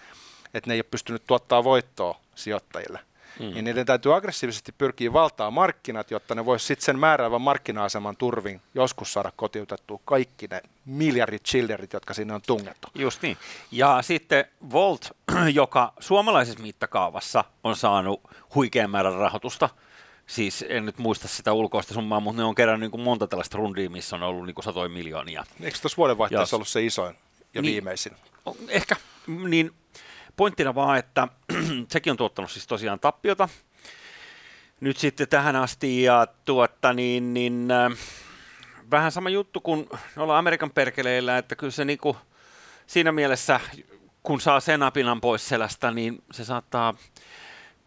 että 0.54 0.70
ne 0.70 0.75
ei 0.75 0.78
ole 0.78 0.87
pystynyt 0.90 1.26
tuottaa 1.26 1.64
voittoa 1.64 2.20
sijoittajille. 2.35 3.00
Mm. 3.40 3.54
Niin 3.54 3.64
niiden 3.64 3.87
täytyy 3.87 4.14
aggressiivisesti 4.14 4.73
pyrkiä 4.73 5.12
valtaa 5.12 5.50
markkinat, 5.50 6.11
jotta 6.11 6.35
ne 6.35 6.44
voisi 6.44 6.66
sitten 6.66 6.85
sen 6.85 6.99
määräävän 6.99 7.40
markkina-aseman 7.40 8.16
turvin 8.16 8.61
joskus 8.75 9.12
saada 9.12 9.32
kotiutettua 9.37 10.00
kaikki 10.04 10.47
ne 10.47 10.62
miljardit 10.85 11.44
chillerit, 11.44 11.92
jotka 11.92 12.14
sinne 12.14 12.35
on 12.35 12.42
tungettu. 12.47 12.88
Just 12.94 13.23
niin. 13.23 13.37
Ja 13.73 14.02
sitten 14.02 14.44
Volt, 14.73 15.11
joka 15.52 15.92
suomalaisessa 16.00 16.62
mittakaavassa 16.62 17.44
on 17.64 17.76
saanut 17.76 18.20
huikean 18.54 18.90
määrän 18.90 19.14
rahoitusta, 19.14 19.68
siis 20.26 20.64
en 20.68 20.87
nyt 20.87 20.99
muista 20.99 21.28
sitä 21.28 21.52
ulkoista 21.52 21.94
summaa, 21.94 22.20
mutta 22.20 22.42
ne 22.42 22.44
on 22.44 22.54
kerännyt 22.54 22.80
niin 22.80 22.90
kuin 22.90 23.00
monta 23.00 23.26
tällaista 23.26 23.59
rundia, 23.59 23.90
missä 23.90 24.16
on 24.16 24.23
ollut 24.23 24.47
niin 24.47 24.54
kuin 24.54 24.64
satoja 24.64 24.88
miljoonia. 24.88 25.44
Eikö 25.61 25.78
tuossa 25.82 25.97
vuodenvaihteessa 25.97 26.56
ollut 26.56 26.68
se 26.68 26.85
isoin 26.85 27.16
ja 27.54 27.62
niin, 27.62 27.73
viimeisin? 27.73 28.12
Ehkä, 28.68 28.97
niin 29.26 29.70
pointtina 30.37 30.75
vaan, 30.75 30.99
että 30.99 31.28
sekin 31.92 32.11
on 32.11 32.16
tuottanut 32.16 32.50
siis 32.50 32.66
tosiaan 32.66 33.00
tappiota 33.00 33.49
nyt 34.80 34.97
sitten 34.97 35.28
tähän 35.28 35.57
asti 35.57 36.02
ja 36.02 36.26
tuotta 36.45 36.92
niin, 36.92 37.35
niin 37.35 37.69
äh, 37.71 37.99
vähän 38.90 39.12
sama 39.12 39.28
juttu 39.28 39.61
kuin 39.61 39.88
ollaan 40.16 40.38
Amerikan 40.38 40.71
perkeleillä, 40.71 41.38
että 41.38 41.57
kyllä 41.57 41.71
se 41.71 41.85
niinku, 41.85 42.16
siinä 42.87 43.12
mielessä, 43.12 43.61
kun 44.23 44.40
saa 44.40 44.61
sen 44.61 44.83
apinan 44.83 45.21
pois 45.21 45.49
selästä, 45.49 45.90
niin 45.90 46.23
se 46.33 46.45
saattaa 46.45 46.95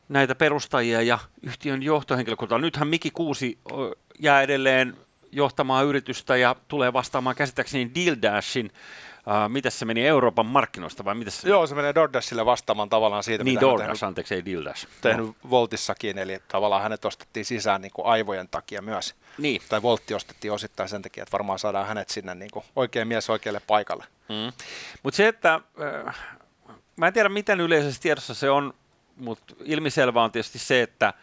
näitä 0.09 0.35
perustajia 0.35 1.01
ja 1.01 1.19
yhtiön 1.41 1.83
johtohenkilökuntaa. 1.83 2.57
Nythän 2.57 2.87
Miki 2.87 3.11
Kuusi 3.11 3.57
jää 4.19 4.41
edelleen 4.41 4.97
johtamaan 5.31 5.85
yritystä 5.85 6.37
ja 6.37 6.55
tulee 6.67 6.93
vastaamaan 6.93 7.35
käsittääkseni 7.35 7.91
Deal 7.95 8.15
Dashin 8.21 8.71
Uh, 9.27 9.49
miten 9.49 9.71
se 9.71 9.85
meni 9.85 10.07
Euroopan 10.07 10.45
markkinoista 10.45 11.05
vai 11.05 11.15
miten 11.15 11.31
se 11.31 11.49
Joo, 11.49 11.67
se 11.67 11.75
menee 11.75 11.95
DoorDashille 11.95 12.45
vastaamaan 12.45 12.89
tavallaan 12.89 13.23
siitä, 13.23 13.43
niin, 13.43 13.53
mitä 13.53 13.61
DoorDash, 13.61 13.87
tehnyt, 13.87 14.03
anteeksi, 14.03 14.35
ei 14.35 14.45
DoorDash. 14.45 14.87
Tehnyt 15.01 15.25
no. 15.25 15.49
Voltissakin, 15.49 16.17
eli 16.17 16.39
tavallaan 16.47 16.83
hänet 16.83 17.05
ostettiin 17.05 17.45
sisään 17.45 17.81
niin 17.81 17.91
kuin 17.91 18.05
aivojen 18.05 18.47
takia 18.47 18.81
myös. 18.81 19.15
Niin. 19.37 19.61
Tai 19.69 19.81
Voltti 19.81 20.13
ostettiin 20.13 20.51
osittain 20.51 20.89
sen 20.89 21.01
takia, 21.01 21.23
että 21.23 21.31
varmaan 21.31 21.59
saadaan 21.59 21.87
hänet 21.87 22.09
sinne 22.09 22.35
niin 22.35 22.51
kuin 22.51 22.65
oikein 22.75 23.07
mies 23.07 23.29
oikealle 23.29 23.61
paikalle. 23.67 24.05
Mm. 24.29 24.53
Mutta 25.03 25.17
se, 25.17 25.27
että 25.27 25.59
äh, 26.07 26.15
mä 26.95 27.07
en 27.07 27.13
tiedä 27.13 27.29
miten 27.29 27.61
yleisessä 27.61 28.01
tiedossa 28.01 28.33
se 28.33 28.49
on, 28.49 28.73
mutta 29.17 29.55
ilmiselvä 29.63 30.23
on 30.23 30.31
tietysti 30.31 30.59
se, 30.59 30.81
että 30.81 31.13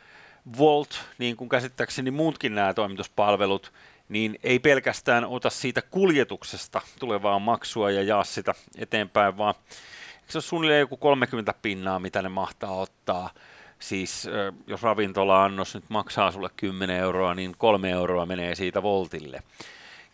Volt, 0.58 1.00
niin 1.18 1.36
kuin 1.36 1.48
käsittääkseni 1.48 2.10
muutkin 2.10 2.54
nämä 2.54 2.74
toimituspalvelut, 2.74 3.72
niin 4.10 4.38
ei 4.42 4.58
pelkästään 4.58 5.24
ota 5.24 5.50
siitä 5.50 5.82
kuljetuksesta 5.82 6.80
tulevaa 6.98 7.38
maksua 7.38 7.90
ja 7.90 8.02
jaa 8.02 8.24
sitä 8.24 8.54
eteenpäin, 8.78 9.38
vaan 9.38 9.54
se 10.28 10.38
on 10.38 10.42
suunnilleen 10.42 10.80
joku 10.80 10.96
30 10.96 11.54
pinnaa, 11.62 11.98
mitä 11.98 12.22
ne 12.22 12.28
mahtaa 12.28 12.72
ottaa. 12.72 13.30
Siis 13.78 14.28
jos 14.66 14.82
ravintola-annos 14.82 15.74
nyt 15.74 15.84
maksaa 15.88 16.32
sulle 16.32 16.50
10 16.56 16.96
euroa, 16.96 17.34
niin 17.34 17.54
kolme 17.58 17.90
euroa 17.90 18.26
menee 18.26 18.54
siitä 18.54 18.82
voltille. 18.82 19.42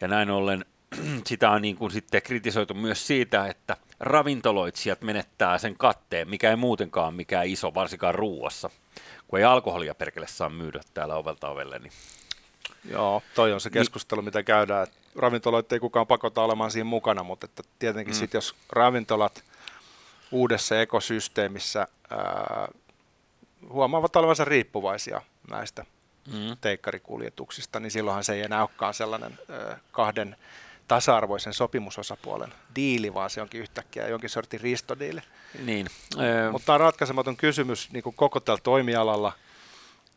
Ja 0.00 0.08
näin 0.08 0.30
ollen 0.30 0.64
sitä 1.26 1.50
on 1.50 1.62
niin 1.62 1.76
kuin 1.76 1.90
sitten 1.90 2.22
kritisoitu 2.22 2.74
myös 2.74 3.06
siitä, 3.06 3.46
että 3.46 3.76
ravintoloitsijat 4.00 5.02
menettää 5.02 5.58
sen 5.58 5.76
katteen, 5.76 6.30
mikä 6.30 6.50
ei 6.50 6.56
muutenkaan 6.56 7.14
mikään 7.14 7.46
iso, 7.46 7.74
varsinkaan 7.74 8.14
ruuassa. 8.14 8.70
Kun 9.28 9.38
ei 9.38 9.44
alkoholia 9.44 9.94
perkele 9.94 10.26
saa 10.26 10.48
myydä 10.48 10.80
täällä 10.94 11.14
ovelta 11.14 11.48
ovelle, 11.48 11.78
niin 11.78 11.92
Joo, 12.90 13.22
toi 13.34 13.52
on 13.52 13.60
se 13.60 13.70
keskustelu, 13.70 14.22
mitä 14.22 14.42
käydään. 14.42 14.86
Ravintoloita 15.16 15.74
ei 15.74 15.80
kukaan 15.80 16.06
pakota 16.06 16.42
olemaan 16.42 16.70
siinä 16.70 16.84
mukana, 16.84 17.22
mutta 17.22 17.44
että 17.44 17.62
tietenkin 17.78 18.14
mm. 18.14 18.18
sit, 18.18 18.34
jos 18.34 18.54
ravintolat 18.70 19.44
uudessa 20.30 20.80
ekosysteemissä 20.80 21.86
ää, 22.10 22.68
huomaavat 23.68 24.16
olevansa 24.16 24.44
riippuvaisia 24.44 25.22
näistä 25.50 25.84
mm. 26.32 26.56
teikkarikuljetuksista, 26.60 27.80
niin 27.80 27.90
silloinhan 27.90 28.24
se 28.24 28.34
ei 28.34 28.42
enää 28.42 28.60
olekaan 28.60 28.94
sellainen 28.94 29.38
ää, 29.48 29.78
kahden 29.92 30.36
tasa-arvoisen 30.88 31.52
sopimusosapuolen 31.52 32.52
diili, 32.76 33.14
vaan 33.14 33.30
se 33.30 33.42
onkin 33.42 33.60
yhtäkkiä 33.60 34.08
jonkin 34.08 34.30
sortin 34.30 34.60
ristodiili. 34.60 35.20
Niin. 35.64 35.86
Mutta 36.52 36.66
tämä 36.66 36.74
on 36.74 36.80
ratkaisematon 36.80 37.36
kysymys 37.36 37.92
niin 37.92 38.02
kuin 38.02 38.16
koko 38.16 38.40
tällä 38.40 38.60
toimialalla, 38.62 39.32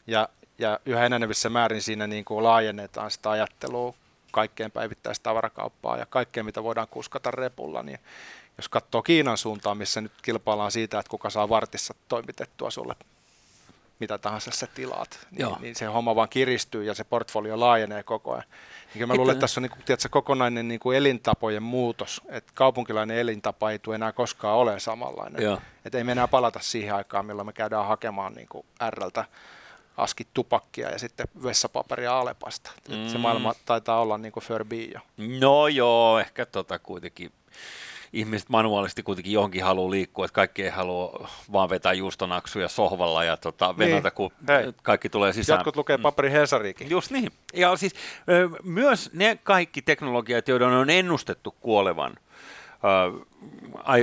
ja 0.08 0.30
ja 0.60 0.80
yhä 0.86 1.06
enenevissä 1.06 1.50
määrin 1.50 1.82
siinä 1.82 2.08
niin 2.08 2.26
kuin 2.26 2.44
laajennetaan 2.44 3.12
sitä 3.12 3.30
ajattelua 3.30 3.94
kaikkeen 4.32 4.72
päivittäistä 4.72 5.24
tavarakauppaa 5.24 5.98
ja 5.98 6.06
kaikkeen, 6.06 6.46
mitä 6.46 6.64
voidaan 6.64 6.88
kuskata 6.88 7.32
repulla, 7.32 7.84
niin 7.84 8.00
jos 8.58 8.70
katsoo 8.70 9.02
Kiinan 9.02 9.38
suuntaan, 9.38 9.78
missä 9.78 10.02
nyt 10.02 10.12
kilpaillaan 10.22 10.72
siitä, 10.72 11.00
että 11.00 11.10
kuka 11.10 11.30
saa 11.30 11.50
vartissa 11.50 11.94
toimitettua 12.08 12.72
sulle 12.72 12.96
mitä 14.00 14.18
tahansa 14.18 14.52
sä 14.52 14.68
tilaat, 14.68 15.28
Joo. 15.32 15.50
niin, 15.52 15.62
niin 15.62 15.76
se 15.76 15.86
homma 15.86 16.16
vaan 16.16 16.30
kiristyy 16.30 16.84
ja 16.84 16.94
se 16.94 17.04
portfolio 17.04 17.60
laajenee 17.60 18.04
koko 18.04 18.32
ajan. 18.32 18.44
Niin 18.96 19.08
mä 19.08 19.16
luulen, 19.16 19.34
että 19.34 19.42
tässä 19.42 19.60
on 19.60 19.62
niin 19.62 19.72
kuin, 19.72 19.84
tiedätkö, 19.86 20.10
kokonainen 20.10 20.68
niin 20.68 20.80
kuin 20.80 20.98
elintapojen 20.98 21.64
muutos, 21.64 22.22
että 22.30 22.52
kaupunkilainen 22.56 23.18
elintapa 23.18 23.72
ei 23.72 23.80
tule 23.80 23.96
enää 23.96 24.12
koskaan 24.12 24.58
ole 24.58 24.80
samanlainen. 24.80 25.60
Että 25.86 25.98
ei 25.98 26.04
me 26.04 26.12
enää 26.12 26.28
palata 26.28 26.60
siihen 26.62 26.96
aikaan, 26.96 27.26
milloin 27.26 27.46
me 27.46 27.54
käydään 27.54 27.88
hakemaan 27.88 28.34
niin 28.34 28.48
kuin 28.48 28.66
Rltä 28.90 29.26
askit 30.00 30.28
tupakkia 30.34 30.90
ja 30.90 31.00
sitten 31.00 31.28
vessapaperia 31.44 32.20
Alepasta. 32.20 32.72
Mm. 32.90 33.08
Se 33.08 33.16
Mm. 33.18 33.22
maailma 33.22 33.54
taitaa 33.66 34.02
olla 34.02 34.18
niin 34.18 34.32
kuin 34.32 34.44
Furby 34.44 34.84
jo. 34.84 35.00
No 35.40 35.68
joo, 35.68 36.20
ehkä 36.20 36.46
tota 36.46 36.80
kuitenkin 36.80 37.32
ihmiset 38.14 38.50
manuaalisti 38.50 39.04
kuitenkin 39.04 39.34
johonkin 39.34 39.64
haluaa 39.64 39.92
liikkua, 39.92 40.26
että 40.26 40.36
kaikki 40.36 40.64
ei 40.64 40.70
halua 40.70 41.28
vaan 41.52 41.70
vetää 41.70 41.94
juustonaksuja 41.94 42.68
sohvalla 42.68 43.24
ja 43.24 43.38
tota, 43.38 43.78
venata, 43.78 44.08
Niin. 44.10 44.14
kun 44.16 44.32
Hei. 44.48 44.74
kaikki 44.84 45.10
tulee 45.10 45.34
sisään. 45.34 45.58
Jotkut 45.60 45.76
lukee 45.76 45.98
paperi 45.98 46.32
Hesariikin. 46.32 46.90
Just 46.90 47.12
niin. 47.12 47.32
Ja 47.54 47.76
siis 47.76 47.94
myös 48.64 49.10
ne 49.14 49.40
kaikki 49.44 49.82
teknologiat, 49.82 50.48
joiden 50.48 50.68
on 50.68 50.90
ennustettu 50.90 51.56
kuolevan, 51.60 52.14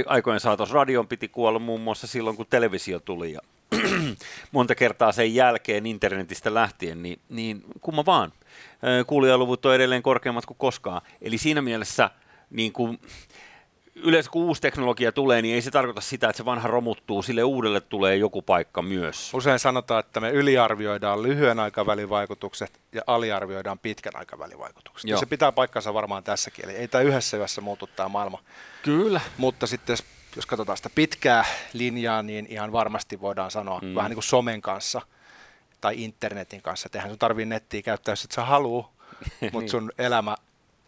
aikojen 0.06 0.40
saatossa 0.40 0.74
radion 0.74 1.08
piti 1.08 1.28
kuolla 1.28 1.58
muun 1.58 1.80
muassa 1.80 2.06
silloin, 2.06 2.36
kun 2.36 2.46
televisio 2.50 3.00
tuli 3.00 3.32
ja 3.32 3.40
monta 4.52 4.74
kertaa 4.74 5.12
sen 5.12 5.34
jälkeen 5.34 5.86
internetistä 5.86 6.54
lähtien, 6.54 7.02
niin, 7.02 7.20
niin 7.28 7.62
kumma 7.80 8.06
vaan. 8.06 8.32
Kuulijaluvut 9.06 9.66
on 9.66 9.74
edelleen 9.74 10.02
korkeammat 10.02 10.46
kuin 10.46 10.58
koskaan. 10.58 11.02
Eli 11.22 11.38
siinä 11.38 11.62
mielessä 11.62 12.10
niin 12.50 12.72
kuin, 12.72 12.98
yleensä 13.94 14.30
kun 14.30 14.42
uusi 14.42 14.62
teknologia 14.62 15.12
tulee, 15.12 15.42
niin 15.42 15.54
ei 15.54 15.62
se 15.62 15.70
tarkoita 15.70 16.00
sitä, 16.00 16.28
että 16.28 16.36
se 16.36 16.44
vanha 16.44 16.68
romuttuu, 16.68 17.22
sille 17.22 17.42
uudelle 17.42 17.80
tulee 17.80 18.16
joku 18.16 18.42
paikka 18.42 18.82
myös. 18.82 19.34
Usein 19.34 19.58
sanotaan, 19.58 20.00
että 20.00 20.20
me 20.20 20.30
yliarvioidaan 20.30 21.22
lyhyen 21.22 21.60
aikavälin 21.60 22.08
vaikutukset 22.08 22.80
ja 22.92 23.02
aliarvioidaan 23.06 23.78
pitkän 23.78 24.16
aikavälin 24.16 24.58
vaikutukset. 24.58 25.10
Joo. 25.10 25.16
Ja 25.16 25.20
se 25.20 25.26
pitää 25.26 25.52
paikkansa 25.52 25.94
varmaan 25.94 26.24
tässäkin. 26.24 26.64
Eli 26.64 26.76
ei 26.76 26.88
tämä 26.88 27.02
yhdessä 27.02 27.36
yössä 27.36 27.60
muutu 27.60 27.86
tämä 27.96 28.08
maailma. 28.08 28.42
Kyllä. 28.82 29.20
Mutta 29.38 29.66
sitten 29.66 29.96
jos, 30.36 30.46
katsotaan 30.46 30.76
sitä 30.76 30.90
pitkää 30.94 31.44
linjaa, 31.72 32.22
niin 32.22 32.46
ihan 32.50 32.72
varmasti 32.72 33.20
voidaan 33.20 33.50
sanoa 33.50 33.80
mm. 33.82 33.94
vähän 33.94 34.10
niin 34.10 34.16
kuin 34.16 34.24
somen 34.24 34.62
kanssa 34.62 35.00
tai 35.80 36.04
internetin 36.04 36.62
kanssa. 36.62 36.86
Että 36.86 36.98
eihän 36.98 37.10
sun 37.10 37.18
tarvii 37.18 37.46
nettiä 37.46 37.82
käyttää, 37.82 38.12
jos 38.12 38.24
et 38.24 38.32
sä 38.32 38.44
haluu, 38.44 38.86
mutta 39.40 39.58
Niin. 39.58 39.68
sun 39.70 39.92
elämä 39.98 40.36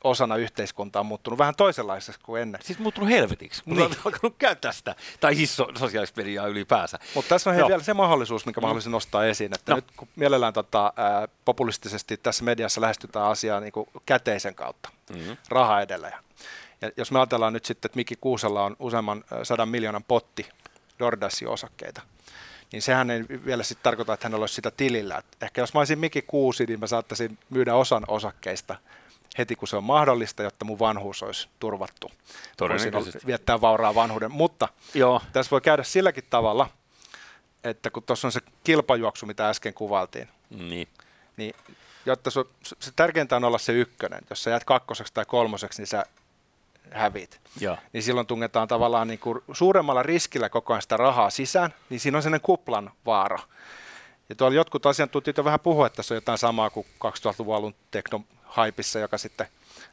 osana 0.05 0.37
yhteiskuntaa 0.37 1.01
on 1.01 1.07
muuttunut 1.07 1.39
vähän 1.39 1.55
toisenlaiseksi 1.57 2.21
kuin 2.21 2.43
ennen. 2.43 2.61
Siis 2.65 2.79
muuttunut 2.79 3.11
helvetiksi, 3.11 3.65
kun 3.65 3.77
Niin. 3.77 3.85
on 3.87 3.97
alkanut 4.05 4.35
käyttää 4.39 4.73
sitä. 4.73 4.95
Tai 5.21 5.35
siis 5.37 5.57
so- 5.57 5.69
sosiaalista 5.79 6.21
mediaa 6.21 6.47
ylipäänsä. 6.47 6.99
Mutta 7.15 7.29
tässä 7.29 7.51
on 7.51 7.59
Joo. 7.59 7.69
vielä 7.69 7.83
se 7.83 7.95
mahdollisuus, 7.95 8.47
minkä 8.47 8.61
mä 8.61 8.67
haluaisin 8.67 8.93
nostaa 8.93 9.25
esiin, 9.27 9.55
että 9.55 9.73
No. 9.73 9.77
nyt 9.77 9.85
kun 9.97 10.09
mielellään 10.17 10.53
tota, 10.53 10.93
ää, 10.97 11.29
populistisesti 11.45 12.17
tässä 12.17 12.45
mediassa 12.45 12.81
lähestytään 12.81 13.27
asiaa 13.27 13.61
niin 13.61 13.73
kuin 13.73 13.89
käteisen 14.07 14.55
kautta, 14.55 14.89
Mm-hmm. 15.11 15.37
raha 15.49 15.81
edellä. 15.81 16.09
Ja, 16.09 16.19
ja 16.81 16.91
jos 16.97 17.11
me 17.13 17.19
ajatellaan 17.19 17.53
nyt 17.53 17.65
sitten, 17.65 17.89
että 17.89 17.97
Mikki 17.97 18.17
Kuusella 18.21 18.65
on 18.65 18.77
useamman 18.79 19.25
sadan 19.43 19.69
miljoonan 19.69 20.05
potti 20.05 20.49
Dordassin 20.99 21.49
osakkeita, 21.49 22.01
niin 22.73 22.83
sehän 22.83 23.11
ei 23.11 23.25
vielä 23.45 23.63
sitten 23.63 23.83
tarkoita, 23.83 24.13
että 24.15 24.27
hänellä 24.29 24.43
olisi 24.43 24.55
sitä 24.55 24.71
tilillä. 24.71 25.17
Et 25.19 25.27
ehkä 25.43 25.61
jos 25.61 25.75
mä 25.75 25.81
olisin 25.81 25.99
Mikki 25.99 26.23
Kuusi, 26.23 26.67
niin 26.67 26.81
mä 26.81 26.87
saattaisin 26.87 27.39
myydä 27.51 27.75
osan 27.75 28.05
osakkeista 28.09 28.77
heti 29.39 29.57
kun 29.57 29.69
se 29.69 29.77
on 29.77 29.85
mahdollista, 29.85 30.43
jotta 30.43 30.65
mun 30.65 30.79
vanhuus 30.79 31.23
olisi 31.23 31.49
turvattu. 31.59 32.07
Voisin 32.09 32.57
Todennäköisesti. 32.57 33.27
viettää 33.27 33.61
vauraa 33.61 33.95
vanhuuden, 33.95 34.33
mutta 34.33 34.69
Joo. 34.95 35.21
tässä 35.33 35.51
voi 35.51 35.61
käydä 35.61 35.83
silläkin 35.83 36.25
tavalla, 36.31 36.69
että 37.65 37.91
kun 37.91 38.03
tuossa 38.03 38.29
on 38.29 38.33
se 38.33 38.41
kilpajuoksu, 38.65 39.27
mitä 39.27 39.49
äsken 39.49 39.75
kuvailtiin, 39.75 40.29
Niin. 40.51 40.89
niin 41.37 41.55
jotta 42.07 42.31
se, 42.31 42.41
se 42.63 42.93
tärkeintä 42.97 43.37
on 43.37 43.45
olla 43.45 43.59
se 43.59 43.73
ykkönen. 43.73 44.21
Jos 44.31 44.43
sä 44.45 44.51
jäät 44.51 44.65
kakkoseksi 44.65 45.15
tai 45.15 45.25
kolmoseksi, 45.25 45.81
niin 45.83 45.87
sä 45.87 46.05
hävit. 46.93 47.41
Joo. 47.61 47.77
Niin 47.93 48.03
silloin 48.03 48.27
tungetaan 48.27 48.69
tavallaan 48.69 49.09
niin 49.09 49.19
kuin 49.19 49.41
suuremmalla 49.53 50.03
riskillä 50.03 50.49
koko 50.49 50.73
ajan 50.73 50.83
sitä 50.83 50.97
rahaa 50.97 51.31
sisään, 51.31 51.75
niin 51.91 52.01
siinä 52.01 52.19
on 52.19 52.23
sellainen 52.23 52.45
kuplan 52.45 52.91
vaara. 53.07 53.39
Ja 54.29 54.35
tuolla 54.35 54.55
jotkut 54.55 54.87
asiantuntijat 54.87 55.39
on 55.39 55.45
vähän 55.45 55.61
puhua, 55.61 55.87
että 55.87 55.97
tässä 55.97 56.15
on 56.15 56.17
jotain 56.17 56.39
samaa 56.39 56.71
kuin 56.71 56.87
2000-luvun 57.05 57.57
alun 57.57 57.75
teknohaipissa, 57.91 58.99
joka 58.99 59.19
sitten 59.19 59.47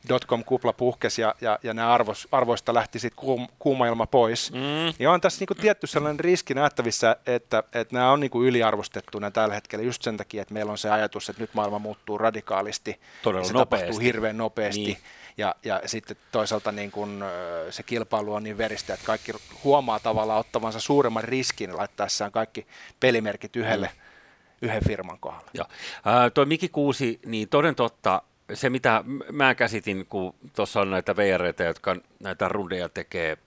dotcom-kupla 0.09 0.73
puhkesi 0.73 1.21
ja, 1.21 1.35
ja, 1.41 1.59
ja 1.63 1.73
nämä 1.73 1.93
arvos, 1.93 2.27
arvoista 2.31 2.73
lähti 2.73 2.99
sitten 2.99 3.25
kuum, 3.25 3.47
kuuma 3.59 3.87
ilma 3.87 4.05
pois. 4.05 4.51
Mm. 4.51 4.59
Niin 4.99 5.09
on 5.09 5.21
tässä 5.21 5.41
niinku 5.41 5.55
tietty 5.55 5.87
sellainen 5.87 6.19
riski 6.19 6.53
nähtävissä, 6.53 7.15
että, 7.25 7.63
että 7.73 7.95
nämä 7.95 8.11
on 8.11 8.19
niinku 8.19 8.43
yliarvostettuina 8.43 9.31
tällä 9.31 9.55
hetkellä 9.55 9.85
just 9.85 10.01
sen 10.01 10.17
takia, 10.17 10.41
että 10.41 10.53
meillä 10.53 10.71
on 10.71 10.77
se 10.77 10.89
ajatus, 10.89 11.29
että 11.29 11.41
nyt 11.41 11.53
maailma 11.53 11.79
muuttuu 11.79 12.17
radikaalisti. 12.17 12.99
Todella 13.21 13.41
ja 13.41 13.47
se 13.47 13.53
nopeasti. 13.53 13.85
tapahtuu 13.85 13.99
hirveän 13.99 14.37
nopeasti. 14.37 14.81
Niin. 14.81 14.97
Ja, 15.37 15.55
ja 15.65 15.81
sitten 15.85 16.17
toisaalta 16.31 16.71
niin 16.71 16.91
kun, 16.91 17.23
se 17.69 17.83
kilpailu 17.83 18.33
on 18.33 18.43
niin 18.43 18.57
veristä, 18.57 18.93
että 18.93 19.05
kaikki 19.05 19.31
huomaa 19.63 19.99
tavallaan 19.99 20.39
ottavansa 20.39 20.79
suuremman 20.79 21.23
riskin 21.23 21.77
laittaessaan 21.77 22.31
kaikki 22.31 22.67
pelimerkit 22.99 23.55
yhdelle, 23.55 23.89
Mm. 24.61 24.67
yhden 24.67 24.83
firman 24.87 25.19
kohdalle. 25.19 25.49
Joo. 25.53 25.65
Ää, 26.05 26.29
toi 26.29 26.45
Miki 26.45 26.69
Kuusi, 26.69 27.19
niin 27.25 27.49
toden 27.49 27.75
totta, 27.75 28.21
se 28.53 28.69
mitä 28.69 29.03
mä 29.31 29.55
käsitin, 29.55 30.05
kun 30.05 30.35
tuossa 30.55 30.81
on 30.81 30.91
näitä 30.91 31.15
VRtä, 31.15 31.63
jotka 31.63 31.95
näitä 32.19 32.47
rundeja 32.49 32.89
tekee 32.89 33.37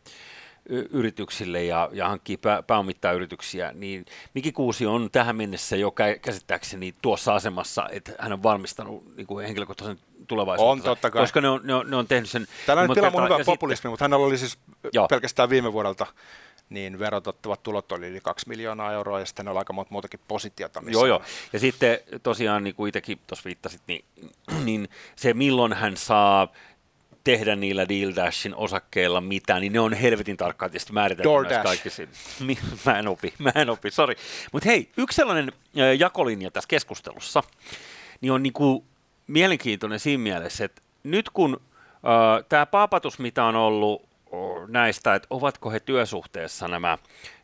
yrityksille 0.69 1.65
ja, 1.65 1.89
ja 1.93 2.09
hankkii 2.09 2.37
pää, 2.37 2.63
pääomittaa 2.63 3.13
yrityksiä, 3.13 3.73
niin 3.75 4.05
Miki 4.35 4.53
Kuusi 4.53 4.87
on 4.87 5.09
tähän 5.13 5.37
mennessä 5.37 5.77
jo 5.77 5.89
kä- 5.89 6.19
käsittääkseni 6.23 6.95
tuossa 7.03 7.35
asemassa, 7.35 7.89
että 7.93 8.13
hän 8.19 8.33
on 8.33 8.43
valmistanut 8.43 9.17
niin 9.17 9.27
kuin 9.27 9.47
henkilökohtaisen 9.47 9.99
tulevaisuuden. 10.29 10.71
On, 10.73 10.83
totta 10.83 11.11
kai. 11.11 11.23
Koska 11.23 11.41
ne 11.41 11.49
on, 11.49 11.61
ne 11.65 11.75
on, 11.75 11.91
ne 11.91 11.97
on 11.97 12.07
tehnyt 12.07 12.31
sen... 12.31 12.47
Täällä 12.67 12.83
nyt 12.83 12.89
mun 12.89 12.95
kertaa. 12.95 13.11
hyvä 13.25 13.35
Ja 13.35 13.39
sitten- 13.39 13.53
populismi, 13.53 13.91
mutta 13.91 14.05
hänellä 14.05 14.27
oli 14.27 14.39
siis 14.39 14.59
Joo. 14.93 15.09
Pelkästään 15.09 15.51
viime 15.51 15.73
vuodelta 15.73 16.07
niin 16.71 16.99
verotettavat 16.99 17.63
tulot 17.63 17.93
oli 17.93 18.07
yli 18.09 18.21
2 18.21 18.49
miljoonaa 18.49 18.93
euroa 18.93 19.21
ja 19.21 19.27
sitten 19.27 19.49
on 19.49 19.59
aika 19.59 19.73
monta 19.73 19.93
muutakin 19.93 20.21
positiota. 20.29 20.81
missä 20.81 20.93
Joo, 20.99 21.07
joo. 21.07 21.17
on- 21.19 21.25
Ja 21.53 21.59
sitten 21.59 21.99
tosiaan, 22.23 22.65
niin 22.65 22.75
kuin 22.75 22.89
itsekin 22.89 23.19
tuossa 23.27 23.45
viittasit, 23.45 23.83
niin, 23.87 24.05
niin 24.65 24.89
se 25.17 25.35
milloin 25.35 25.73
hän 25.73 25.97
saa 25.97 26.49
tehdä 27.29 27.57
niillä 27.57 27.89
Deal 27.89 28.13
Dashin 28.17 28.55
osakkeilla 28.55 29.21
mitä, 29.21 29.61
niin 29.61 29.73
ne 29.73 29.81
on 29.81 29.93
helvetin 29.93 30.37
tarkkaan 30.37 30.71
tietysti 30.71 30.93
määritelty 30.93 31.55
kaikki 31.63 31.89
Mä 32.87 32.99
en 32.99 33.09
opi, 33.09 33.35
mä 33.39 33.53
en 33.55 33.71
opi, 33.71 33.91
sori. 33.91 34.17
Mutta 34.53 34.69
hei, 34.69 34.91
yksi 34.97 35.17
sellainen 35.17 35.53
jakolinja 35.99 36.51
tässä 36.51 36.69
keskustelussa, 36.69 37.43
niin 38.21 38.33
on 38.33 38.43
niinku 38.43 38.85
mielenkiintoinen 39.27 40.01
siinä 40.01 40.23
mielessä, 40.23 40.65
että 40.65 40.83
nyt 41.05 41.31
kun 41.31 41.61
tämä 42.49 42.67
paapatus, 42.67 43.19
mitä 43.19 43.45
on 43.45 43.57
ollut 43.57 44.09
näistä, 44.69 45.15
että 45.15 45.27
ovatko 45.31 45.71
he 45.71 45.81
työsuhteessa 45.81 46.69
nämä, 46.69 46.99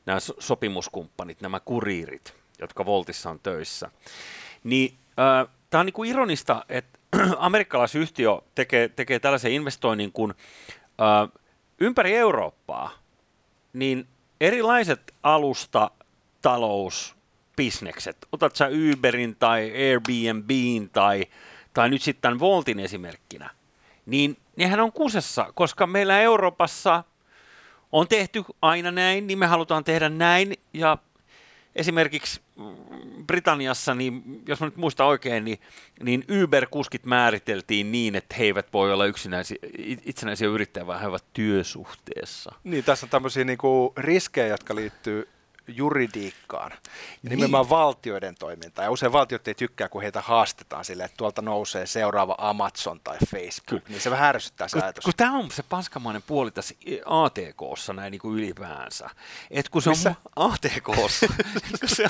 nämä 0.07 0.21
so- 0.21 0.37
sopimuskumppanit, 0.39 1.41
nämä 1.41 1.61
kuriirit, 1.61 2.35
jotka 2.59 2.87
Voltissa 2.87 3.31
on 3.31 3.41
töissä, 3.41 3.91
niin 4.65 4.95
tämä 5.71 5.81
on 5.81 5.87
niinku 5.87 6.05
ironista, 6.05 6.65
että 6.69 6.99
amerikkalaisyhtiö 7.39 8.31
tekee, 8.55 8.89
tekee 8.89 9.19
tällaisen 9.19 9.53
investoinnin, 9.53 10.13
kun 10.13 10.35
ö, 11.01 11.39
ympäri 11.81 12.17
Eurooppaa 12.17 12.91
niin 13.73 14.07
erilaiset 14.41 15.15
alusta, 15.23 15.91
talous, 16.43 17.17
bisnekset, 17.57 18.17
otat 18.33 18.57
sä 18.57 18.69
Uberin 18.93 19.37
tai 19.37 19.73
Airbnbin 19.73 20.91
tai, 20.91 21.27
tai 21.75 21.89
nyt 21.89 22.03
sitten 22.03 22.23
tämän 22.23 22.41
Voltin 22.41 22.81
esimerkkinä, 22.81 23.51
niin 24.07 24.37
nehän 24.57 24.81
on 24.81 24.93
kusessa, 24.93 25.53
koska 25.55 25.87
meillä 25.87 26.21
Euroopassa 26.21 27.05
on 27.93 28.09
tehty 28.09 28.45
aina 28.63 28.91
näin, 28.91 29.27
niin 29.27 29.39
me 29.39 29.47
halutaan 29.47 29.85
tehdä 29.85 30.09
näin 30.09 30.53
ja 30.73 30.99
esimerkiksi 31.77 32.41
Britanniassa, 33.27 33.95
niin 33.95 34.43
jos 34.49 34.61
mä 34.61 34.67
nyt 34.67 34.77
muistan 34.77 35.07
oikein, 35.07 35.45
niin, 35.45 35.59
niin 36.03 36.25
Uber-kuskit 36.43 37.05
määriteltiin 37.05 37.93
niin, 37.93 38.15
että 38.15 38.35
he 38.39 38.45
eivät 38.45 38.73
voi 38.73 38.93
olla 38.93 39.07
yksinäisiä, 39.07 39.57
itsenäisiä 40.05 40.49
yrittäjiä, 40.49 40.87
vaan 40.87 41.01
he 41.01 41.07
ovat 41.07 41.25
työsuhteessa. 41.33 42.53
Niin, 42.65 42.85
tässä 42.85 43.07
on 43.07 43.11
tämmöisiä 43.11 43.45
niinku 43.45 43.93
riskejä, 43.97 44.47
jotka 44.47 44.75
liittyy 44.75 45.29
juridiikkaan. 45.69 46.71
Ja 47.23 47.31
nimenomaan 47.31 47.69
valtioiden 47.71 48.35
toimintaan. 48.39 48.87
Ja 48.87 48.91
usein 48.91 49.13
valtiot 49.13 49.49
ei 49.49 49.55
tykkää, 49.55 49.89
kun 49.89 50.03
heitä 50.03 50.21
haastetaan 50.21 50.85
sille, 50.85 51.05
että 51.05 51.17
tuolta 51.17 51.43
nousee 51.43 51.87
seuraava 51.87 52.35
Amazon 52.39 53.01
tai 53.05 53.17
Facebook. 53.31 53.67
Kyllä. 53.67 53.83
Niin 53.89 54.01
se 54.01 54.11
vähän 54.11 54.29
ärsyttää 54.29 54.69
se 54.69 54.73
Kun, 54.77 54.83
ajatus. 54.85 55.05
kun 55.05 55.15
tämä 55.17 55.33
on 55.33 55.51
se 55.51 55.63
paskamainen 55.63 56.23
puoli 56.23 56.51
tässä 56.51 56.75
ATKssa 57.05 57.93
näin 57.93 58.11
niin 58.11 58.21
kuin 58.21 58.39
ylipäänsä. 58.39 59.11
Et 59.51 59.69
kun 59.69 59.83
se 59.83 59.91
Missä? 59.91 60.15
on 60.37 60.53
ATKssa, 60.53 61.27
kun, 61.81 61.89
se, 61.89 62.05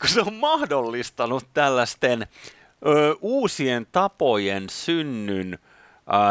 kun 0.00 0.08
se 0.08 0.20
on 0.20 0.34
mahdollistanut 0.34 1.46
tällaisten 1.54 2.26
ö, 2.86 3.16
uusien 3.20 3.86
tapojen 3.92 4.68
synnyn 4.70 5.58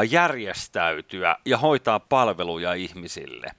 järjestäytyä 0.09 1.35
ja 1.45 1.57
hoitaa 1.57 1.99
palveluja 1.99 2.73
ihmisille. 2.73 3.51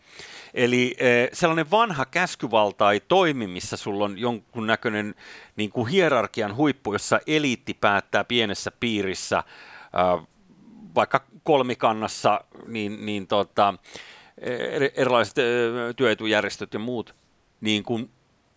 Eli 0.54 0.96
sellainen 1.32 1.70
vanha 1.70 2.06
käskyvalta 2.06 2.92
ei 2.92 3.00
toimi, 3.00 3.46
missä 3.46 3.76
sulla 3.76 4.04
on 4.04 4.18
jonkunnäköinen 4.18 5.14
niin 5.56 5.70
kuin 5.70 5.88
hierarkian 5.88 6.56
huippu, 6.56 6.92
jossa 6.92 7.20
eliitti 7.26 7.74
päättää 7.74 8.24
pienessä 8.24 8.70
piirissä, 8.80 9.44
vaikka 10.94 11.20
kolmikannassa, 11.42 12.44
niin, 12.66 13.06
niin 13.06 13.26
tota, 13.26 13.74
erilaiset 14.94 15.36
työetujärjestöt 15.96 16.74
ja 16.74 16.78
muut, 16.78 17.14
niin 17.60 17.82
kuin 17.82 18.10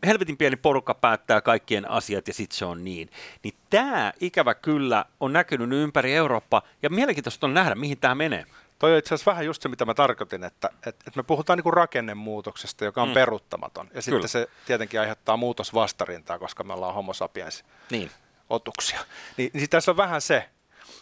helvetin 0.05 0.37
pieni 0.37 0.55
porukka 0.55 0.93
päättää 0.93 1.41
kaikkien 1.41 1.89
asiat 1.89 2.27
ja 2.27 2.33
sitten 2.33 2.57
se 2.57 2.65
on 2.65 2.83
niin. 2.83 3.09
Niin 3.43 3.53
tämä 3.69 4.13
ikävä 4.19 4.55
kyllä 4.55 5.05
on 5.19 5.33
näkynyt 5.33 5.71
ympäri 5.71 6.13
Eurooppaa 6.13 6.61
ja 6.83 6.89
mielenkiintoista 6.89 7.47
on 7.47 7.53
nähdä, 7.53 7.75
mihin 7.75 7.97
tämä 7.97 8.15
menee. 8.15 8.45
Toi 8.79 8.91
on 8.91 8.97
itse 8.97 9.15
asiassa 9.15 9.31
vähän 9.31 9.45
just 9.45 9.61
se, 9.61 9.69
mitä 9.69 9.85
mä 9.85 9.93
tarkoitin, 9.93 10.43
että, 10.43 10.69
että, 10.73 10.89
että 10.89 11.11
me 11.15 11.23
puhutaan 11.23 11.59
niin 11.59 11.73
rakennemuutoksesta, 11.73 12.85
joka 12.85 13.01
on 13.01 13.07
mm. 13.07 13.13
peruuttamaton. 13.13 13.89
Ja 13.93 14.01
sitten 14.01 14.29
se 14.29 14.47
tietenkin 14.65 14.99
aiheuttaa 14.99 15.37
muutosvastarintaa, 15.37 16.39
koska 16.39 16.63
me 16.63 16.73
ollaan 16.73 16.93
homo 16.93 17.13
sapiens 17.13 17.65
niin. 17.91 18.11
otuksia. 18.49 18.99
Niin, 19.37 19.51
niin 19.53 19.69
tässä 19.69 19.91
on 19.91 19.97
vähän 19.97 20.21
se. 20.21 20.49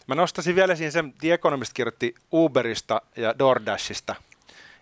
Mä 0.08 0.16
nostaisin 0.16 0.56
vielä 0.56 0.76
siihen 0.76 0.92
sen, 0.92 1.14
The 1.14 1.34
Economist 1.34 1.74
kirjoitti 1.74 2.16
Uberista 2.34 3.02
ja 3.16 3.40
DoorDashista, 3.40 4.16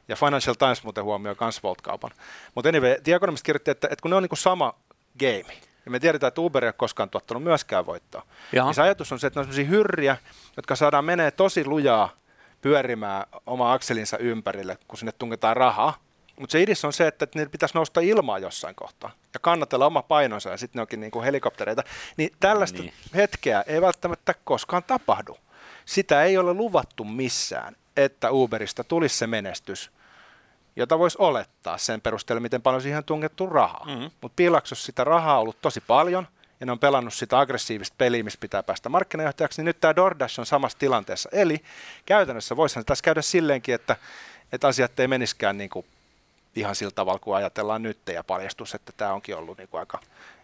ja 0.07 0.15
Financial 0.15 0.55
Times 0.55 0.83
muuten 0.83 1.03
huomioi 1.03 1.35
myös 1.39 1.63
Volt-kaupan. 1.63 2.11
Mutta 2.55 2.69
anyway, 2.69 2.95
The 3.03 3.15
Economist 3.15 3.45
kirjoitti, 3.45 3.71
että, 3.71 3.87
että 3.91 4.01
kun 4.01 4.11
ne 4.11 4.17
on 4.17 4.23
niin 4.23 4.37
sama 4.37 4.73
game, 5.19 5.57
ja 5.85 5.91
me 5.91 5.99
tiedetään, 5.99 6.27
että 6.27 6.41
Uber 6.41 6.63
ei 6.63 6.67
ole 6.67 6.73
koskaan 6.73 7.09
tuottanut 7.09 7.43
myöskään 7.43 7.85
voittoa, 7.85 8.25
Jaha. 8.51 8.69
niin 8.69 8.75
se 8.75 8.81
ajatus 8.81 9.11
on 9.11 9.19
se, 9.19 9.27
että 9.27 9.39
ne 9.39 9.41
on 9.41 9.53
sellaisia 9.53 9.69
hyrriä, 9.69 10.17
jotka 10.57 10.75
saadaan 10.75 11.05
menee 11.05 11.31
tosi 11.31 11.65
lujaa 11.65 12.09
pyörimään 12.63 13.25
oma 13.45 13.73
akselinsa 13.73 14.17
ympärille, 14.17 14.77
kun 14.87 14.97
sinne 14.97 15.11
tungetaan 15.11 15.57
rahaa. 15.57 15.97
Mutta 16.39 16.51
se 16.51 16.61
idis 16.61 16.85
on 16.85 16.93
se, 16.93 17.07
että 17.07 17.27
niillä 17.35 17.49
pitäisi 17.49 17.75
nousta 17.75 18.01
ilmaa 18.01 18.39
jossain 18.39 18.75
kohtaa 18.75 19.11
ja 19.33 19.39
kannatella 19.39 19.85
oma 19.85 20.01
painonsa 20.01 20.49
ja 20.49 20.57
sitten 20.57 20.79
ne 20.79 20.81
onkin 20.81 20.99
niinku 20.99 21.21
helikoptereita. 21.21 21.83
Niin 22.17 22.31
tällaista 22.39 22.81
niin. 22.81 22.93
hetkeä 23.15 23.63
ei 23.67 23.81
välttämättä 23.81 24.33
koskaan 24.43 24.83
tapahdu. 24.83 25.37
Sitä 25.85 26.23
ei 26.23 26.37
ole 26.37 26.53
luvattu 26.53 27.03
missään, 27.03 27.75
että 27.97 28.31
Uberista 28.31 28.83
tulisi 28.83 29.17
se 29.17 29.27
menestys, 29.27 29.91
jota 30.75 30.99
voisi 30.99 31.17
olettaa 31.19 31.77
sen 31.77 32.01
perusteella, 32.01 32.41
miten 32.41 32.61
paljon 32.61 32.81
siihen 32.81 32.97
on 32.97 33.03
tungettu 33.03 33.45
rahaa. 33.45 33.85
Mm-hmm. 33.85 34.11
Mutta 34.21 34.35
Piilaksossa 34.35 34.85
sitä 34.85 35.03
rahaa 35.03 35.35
on 35.35 35.41
ollut 35.41 35.61
tosi 35.61 35.81
paljon– 35.87 36.27
ja 36.63 36.65
ne 36.65 36.71
on 36.71 36.79
pelannut 36.79 37.13
sitä 37.13 37.39
aggressiivista 37.39 37.95
peliä, 37.97 38.23
missä 38.23 38.39
pitää 38.41 38.63
päästä 38.63 38.89
markkinajohtajaksi, 38.89 39.61
niin 39.61 39.65
nyt 39.65 39.79
tämä 39.79 39.95
DoorDash 39.95 40.39
on 40.39 40.45
samassa 40.45 40.77
tilanteessa. 40.77 41.29
Eli 41.31 41.61
käytännössä 42.05 42.55
voisihan 42.55 42.85
tässä 42.85 43.03
käydä 43.03 43.21
silleenkin, 43.21 43.75
että, 43.75 43.95
että 44.51 44.67
asiat 44.67 44.99
ei 44.99 45.07
meniskään 45.07 45.57
niin 45.57 45.69
kuin 45.69 45.85
ihan 46.55 46.75
sillä 46.75 46.91
tavalla, 46.91 47.19
kuin 47.19 47.35
ajatellaan 47.35 47.83
nyt, 47.83 47.97
ja 48.13 48.23
paljastus, 48.23 48.75
että 48.75 48.93
tämä 48.97 49.13
onkin 49.13 49.35
ollut 49.35 49.57
niin 49.57 49.67
kuin 49.69 49.79
aika 49.79 49.99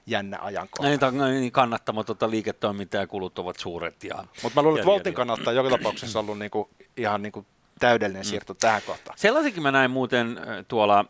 jännä 0.05 0.39
ajankohta. 0.41 1.11
Niin, 1.11 1.39
niin 1.39 1.51
kannattamatonta 1.51 2.29
liiketoimintaa 2.29 3.01
ja 3.01 3.07
kulut 3.07 3.39
ovat 3.39 3.59
suuret. 3.59 4.03
Ja, 4.03 4.23
Mutta 4.43 4.59
mä 4.59 4.63
luulen, 4.63 4.79
että 4.79 4.91
Voltin 4.91 5.13
kannattaa 5.13 5.53
joka 5.53 5.69
tapauksessa 5.69 6.19
ollut 6.19 6.39
niin 6.39 6.51
kuin, 6.51 6.69
ihan 6.97 7.21
niin 7.21 7.31
kuin 7.31 7.45
täydellinen 7.79 8.25
mm. 8.25 8.29
siirto 8.29 8.53
tähän 8.53 8.81
kohtaan. 8.85 9.17
Sellaisenkin 9.17 9.63
mä 9.63 9.71
näin 9.71 9.91
muuten 9.91 10.39
tuolla 10.67 11.05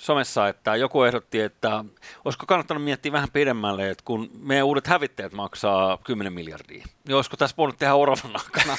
somessa, 0.00 0.48
että 0.48 0.76
joku 0.76 1.02
ehdotti, 1.02 1.40
että 1.40 1.84
olisiko 2.24 2.46
kannattanut 2.46 2.84
miettiä 2.84 3.12
vähän 3.12 3.30
pidemmälle, 3.32 3.90
että 3.90 4.04
kun 4.04 4.30
meidän 4.38 4.66
uudet 4.66 4.86
hävittäjät 4.86 5.32
maksaa 5.32 5.98
10 6.04 6.32
miljardia, 6.32 6.84
niin 7.04 7.16
olisiko 7.16 7.36
tässä 7.36 7.56
voinut 7.56 7.78
tehdä 7.78 7.94
oravan 7.94 8.36
aikana 8.44 8.76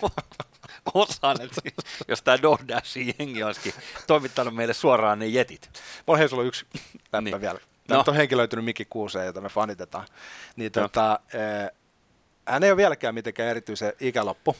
osan, 0.94 1.36
että 1.42 1.60
jos 2.08 2.22
tämä 2.22 2.42
DoorDashin 2.42 3.14
jengi 3.18 3.42
olisikin 3.42 3.72
toimittanut 4.06 4.54
meille 4.54 4.74
suoraan 4.74 5.18
ne 5.18 5.26
jetit. 5.26 5.70
Mulla 6.06 6.18
hei, 6.18 6.28
sulla 6.28 6.40
on 6.40 6.46
yksi 6.46 6.66
läppä 7.12 7.20
niin. 7.20 7.40
vielä. 7.40 7.58
Tämä 7.86 7.98
no. 7.98 8.04
on 8.08 8.16
henkilöitynyt 8.16 8.64
Mikki 8.64 8.84
Kuuseen, 8.84 9.26
jota 9.26 9.40
me 9.40 9.48
fanitetaan. 9.48 10.06
Niin, 10.56 10.72
no. 10.76 10.82
tota, 10.82 11.20
eh, 11.34 11.70
hän 12.46 12.62
ei 12.62 12.70
ole 12.70 12.76
vieläkään 12.76 13.14
mitenkään 13.14 13.48
erityisen 13.48 13.92
ikäloppu. 14.00 14.56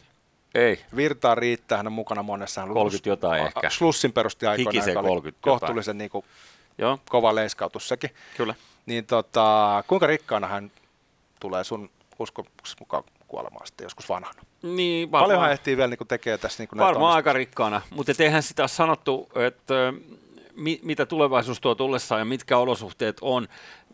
Ei. 0.54 0.80
Virtaa 0.96 1.35
riittää, 1.35 1.76
hän 1.76 1.87
on 1.87 1.92
mukana 1.92 2.22
monessa. 2.22 2.61
Hän 2.61 2.70
30 2.70 3.09
jotain 3.09 3.42
a, 3.42 3.46
ehkä. 3.46 3.70
Slussin 3.70 4.12
perusti 4.12 4.46
aikoinaan, 4.46 5.04
30 5.04 5.42
kohtuullisen 5.42 5.98
niin 5.98 6.11
kuin, 6.11 6.24
Joo. 6.78 6.98
kova 7.09 7.35
leiskautus 7.35 7.88
sekin. 7.88 8.11
Kyllä. 8.37 8.54
Niin 8.87 9.06
tota, 9.06 9.85
kuinka 9.87 10.06
rikkaana 10.06 10.46
hän 10.46 10.72
tulee 11.40 11.64
sun 11.64 11.90
uskomuksesi 12.18 12.76
mukaan 12.80 13.04
kuolemaan 13.28 13.66
sitten 13.66 13.85
joskus 13.85 14.09
vanhana? 14.09 14.42
Niin, 14.62 15.12
varmaan. 15.12 15.28
Paljonhan 15.28 15.52
ehtii 15.52 15.76
vielä 15.76 15.88
niin 15.88 16.09
tekee 16.09 16.38
tässä 16.38 16.62
niin 16.62 16.78
Varmaan 16.78 17.16
aika 17.16 17.32
rikkaana, 17.32 17.80
mutta 17.90 18.12
eihän 18.18 18.42
sitä 18.42 18.68
sanottu, 18.68 19.28
että 19.35 19.74
mi, 20.57 20.81
mitä 20.83 21.07
tulevaisuus 21.07 21.61
tuo 21.61 21.75
tullessaan 21.75 22.21
ja 22.21 22.25
mitkä 22.25 22.59
olosuhteet 22.59 23.16
on. 23.21 23.49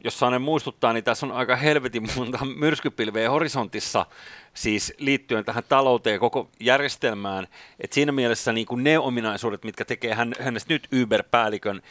Jos 0.04 0.18
saan 0.18 0.42
muistuttaa, 0.42 0.92
niin 0.92 1.04
tässä 1.04 1.26
on 1.26 1.32
aika 1.32 1.56
helvetin 1.56 2.08
monta 2.16 2.44
myrskypilveä 2.60 3.30
horisontissa, 3.30 4.06
siis 4.54 4.94
liittyen 4.98 5.44
tähän 5.44 5.64
talouteen 5.68 6.20
koko 6.20 6.50
järjestelmään. 6.60 7.46
Et 7.80 7.92
siinä 7.92 8.12
mielessä 8.12 8.52
niin 8.52 8.66
ne 8.76 8.98
ominaisuudet, 8.98 9.64
mitkä 9.64 9.84
tekee 9.84 10.14
hän, 10.14 10.32
hänestä 10.40 10.74
nyt 10.74 10.88
Uber-päällikön, 11.02 11.82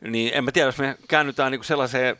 niin 0.00 0.30
en 0.34 0.44
mä 0.44 0.52
tiedä, 0.52 0.68
jos 0.68 0.78
me 0.78 0.96
käännytään 1.08 1.52
niin 1.52 1.64
sellaiseen 1.64 2.16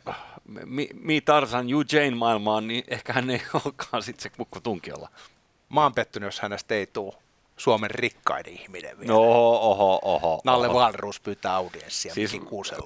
Mi 0.93 1.21
Tarzan, 1.21 1.69
You 1.69 1.83
Jane 1.91 2.15
maailmaan, 2.15 2.67
niin 2.67 2.83
ehkä 2.87 3.13
hän 3.13 3.29
ei 3.29 3.41
olekaan 3.65 4.03
sitten 4.03 4.23
se 4.23 4.29
kukko 4.29 4.59
tunkiolla. 4.59 5.09
Mä 5.69 5.83
oon 5.83 5.93
pettynyt, 5.93 6.27
jos 6.27 6.39
hänestä 6.39 6.75
ei 6.75 6.87
tule 6.87 7.13
Suomen 7.57 7.91
rikkain 7.91 8.49
ihminen 8.49 8.99
vielä. 8.99 9.13
No, 9.13 9.19
oho, 9.19 9.71
oho, 9.71 9.99
oho. 10.01 10.41
Nalle 10.43 10.67
oho. 10.67 10.79
Valruus 10.79 11.19
pyytää 11.19 11.55
audienssia 11.55 12.13
siis, 12.13 12.31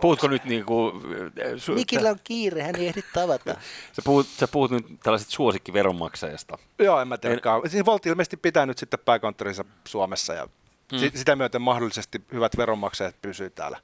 Puhutko 0.01 0.27
nyt 0.27 0.45
niin 0.45 0.65
kuin... 0.65 1.01
Su- 1.57 1.73
Mikillä 1.73 2.09
on 2.09 2.19
kiire, 2.23 2.63
hän 2.63 2.75
ei 2.75 2.87
ehdi 2.87 3.01
tavata. 3.13 3.53
sä, 3.95 4.01
puhut, 4.03 4.27
sä 4.27 4.47
puhut 4.47 4.71
nyt 4.71 4.85
tällaiset 5.03 5.29
suosikkiveronmaksajasta. 5.29 6.57
Joo, 6.79 7.01
en 7.01 7.07
mä 7.07 7.17
tiedä. 7.17 7.35
En... 7.35 7.69
Siis 7.71 7.85
Voltti 7.85 8.09
ilmeisesti 8.09 8.37
pitää 8.37 8.65
nyt 8.65 8.77
sitten 8.77 8.99
pääkonttorinsa 9.05 9.65
Suomessa 9.87 10.33
ja 10.33 10.47
hmm. 10.91 11.11
sitä 11.15 11.35
myöten 11.35 11.61
mahdollisesti 11.61 12.21
hyvät 12.33 12.57
veronmaksajat 12.57 13.15
pysyy 13.21 13.49
täällä 13.49 13.79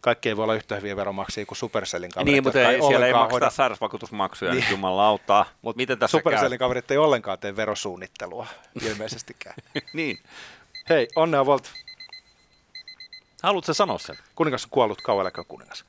kaikki 0.00 0.28
ei 0.28 0.36
voi 0.36 0.42
olla 0.42 0.54
yhtä 0.54 0.76
hyviä 0.76 0.96
veronmaksajia 0.96 1.46
kuin 1.46 1.58
Supercellin 1.58 2.10
kaverit. 2.10 2.32
Niin, 2.32 2.42
mutta 2.42 2.70
ei, 2.70 2.82
siellä 2.82 3.06
ei 3.06 3.12
makseta 3.12 3.32
hoida... 3.32 3.50
sairausvakuutusmaksuja, 3.50 4.54
niin. 4.54 4.64
jumalauta. 4.70 5.46
Mut 5.62 5.76
Miten 5.76 5.98
tässä 5.98 6.18
Supercellin 6.18 6.58
käy? 6.58 6.66
kaverit 6.66 6.90
ei 6.90 6.98
ollenkaan 6.98 7.38
tee 7.38 7.56
verosuunnittelua, 7.56 8.46
ilmeisestikään. 8.88 9.56
niin. 9.92 10.18
Hei, 10.88 11.08
onnea 11.16 11.46
Volt. 11.46 11.72
Haluatko 13.42 13.74
sanoa 13.74 13.98
sen? 13.98 14.16
Kuningas 14.34 14.64
on 14.64 14.70
kuollut, 14.70 15.02
kauan 15.02 15.32
kuningas. 15.48 15.84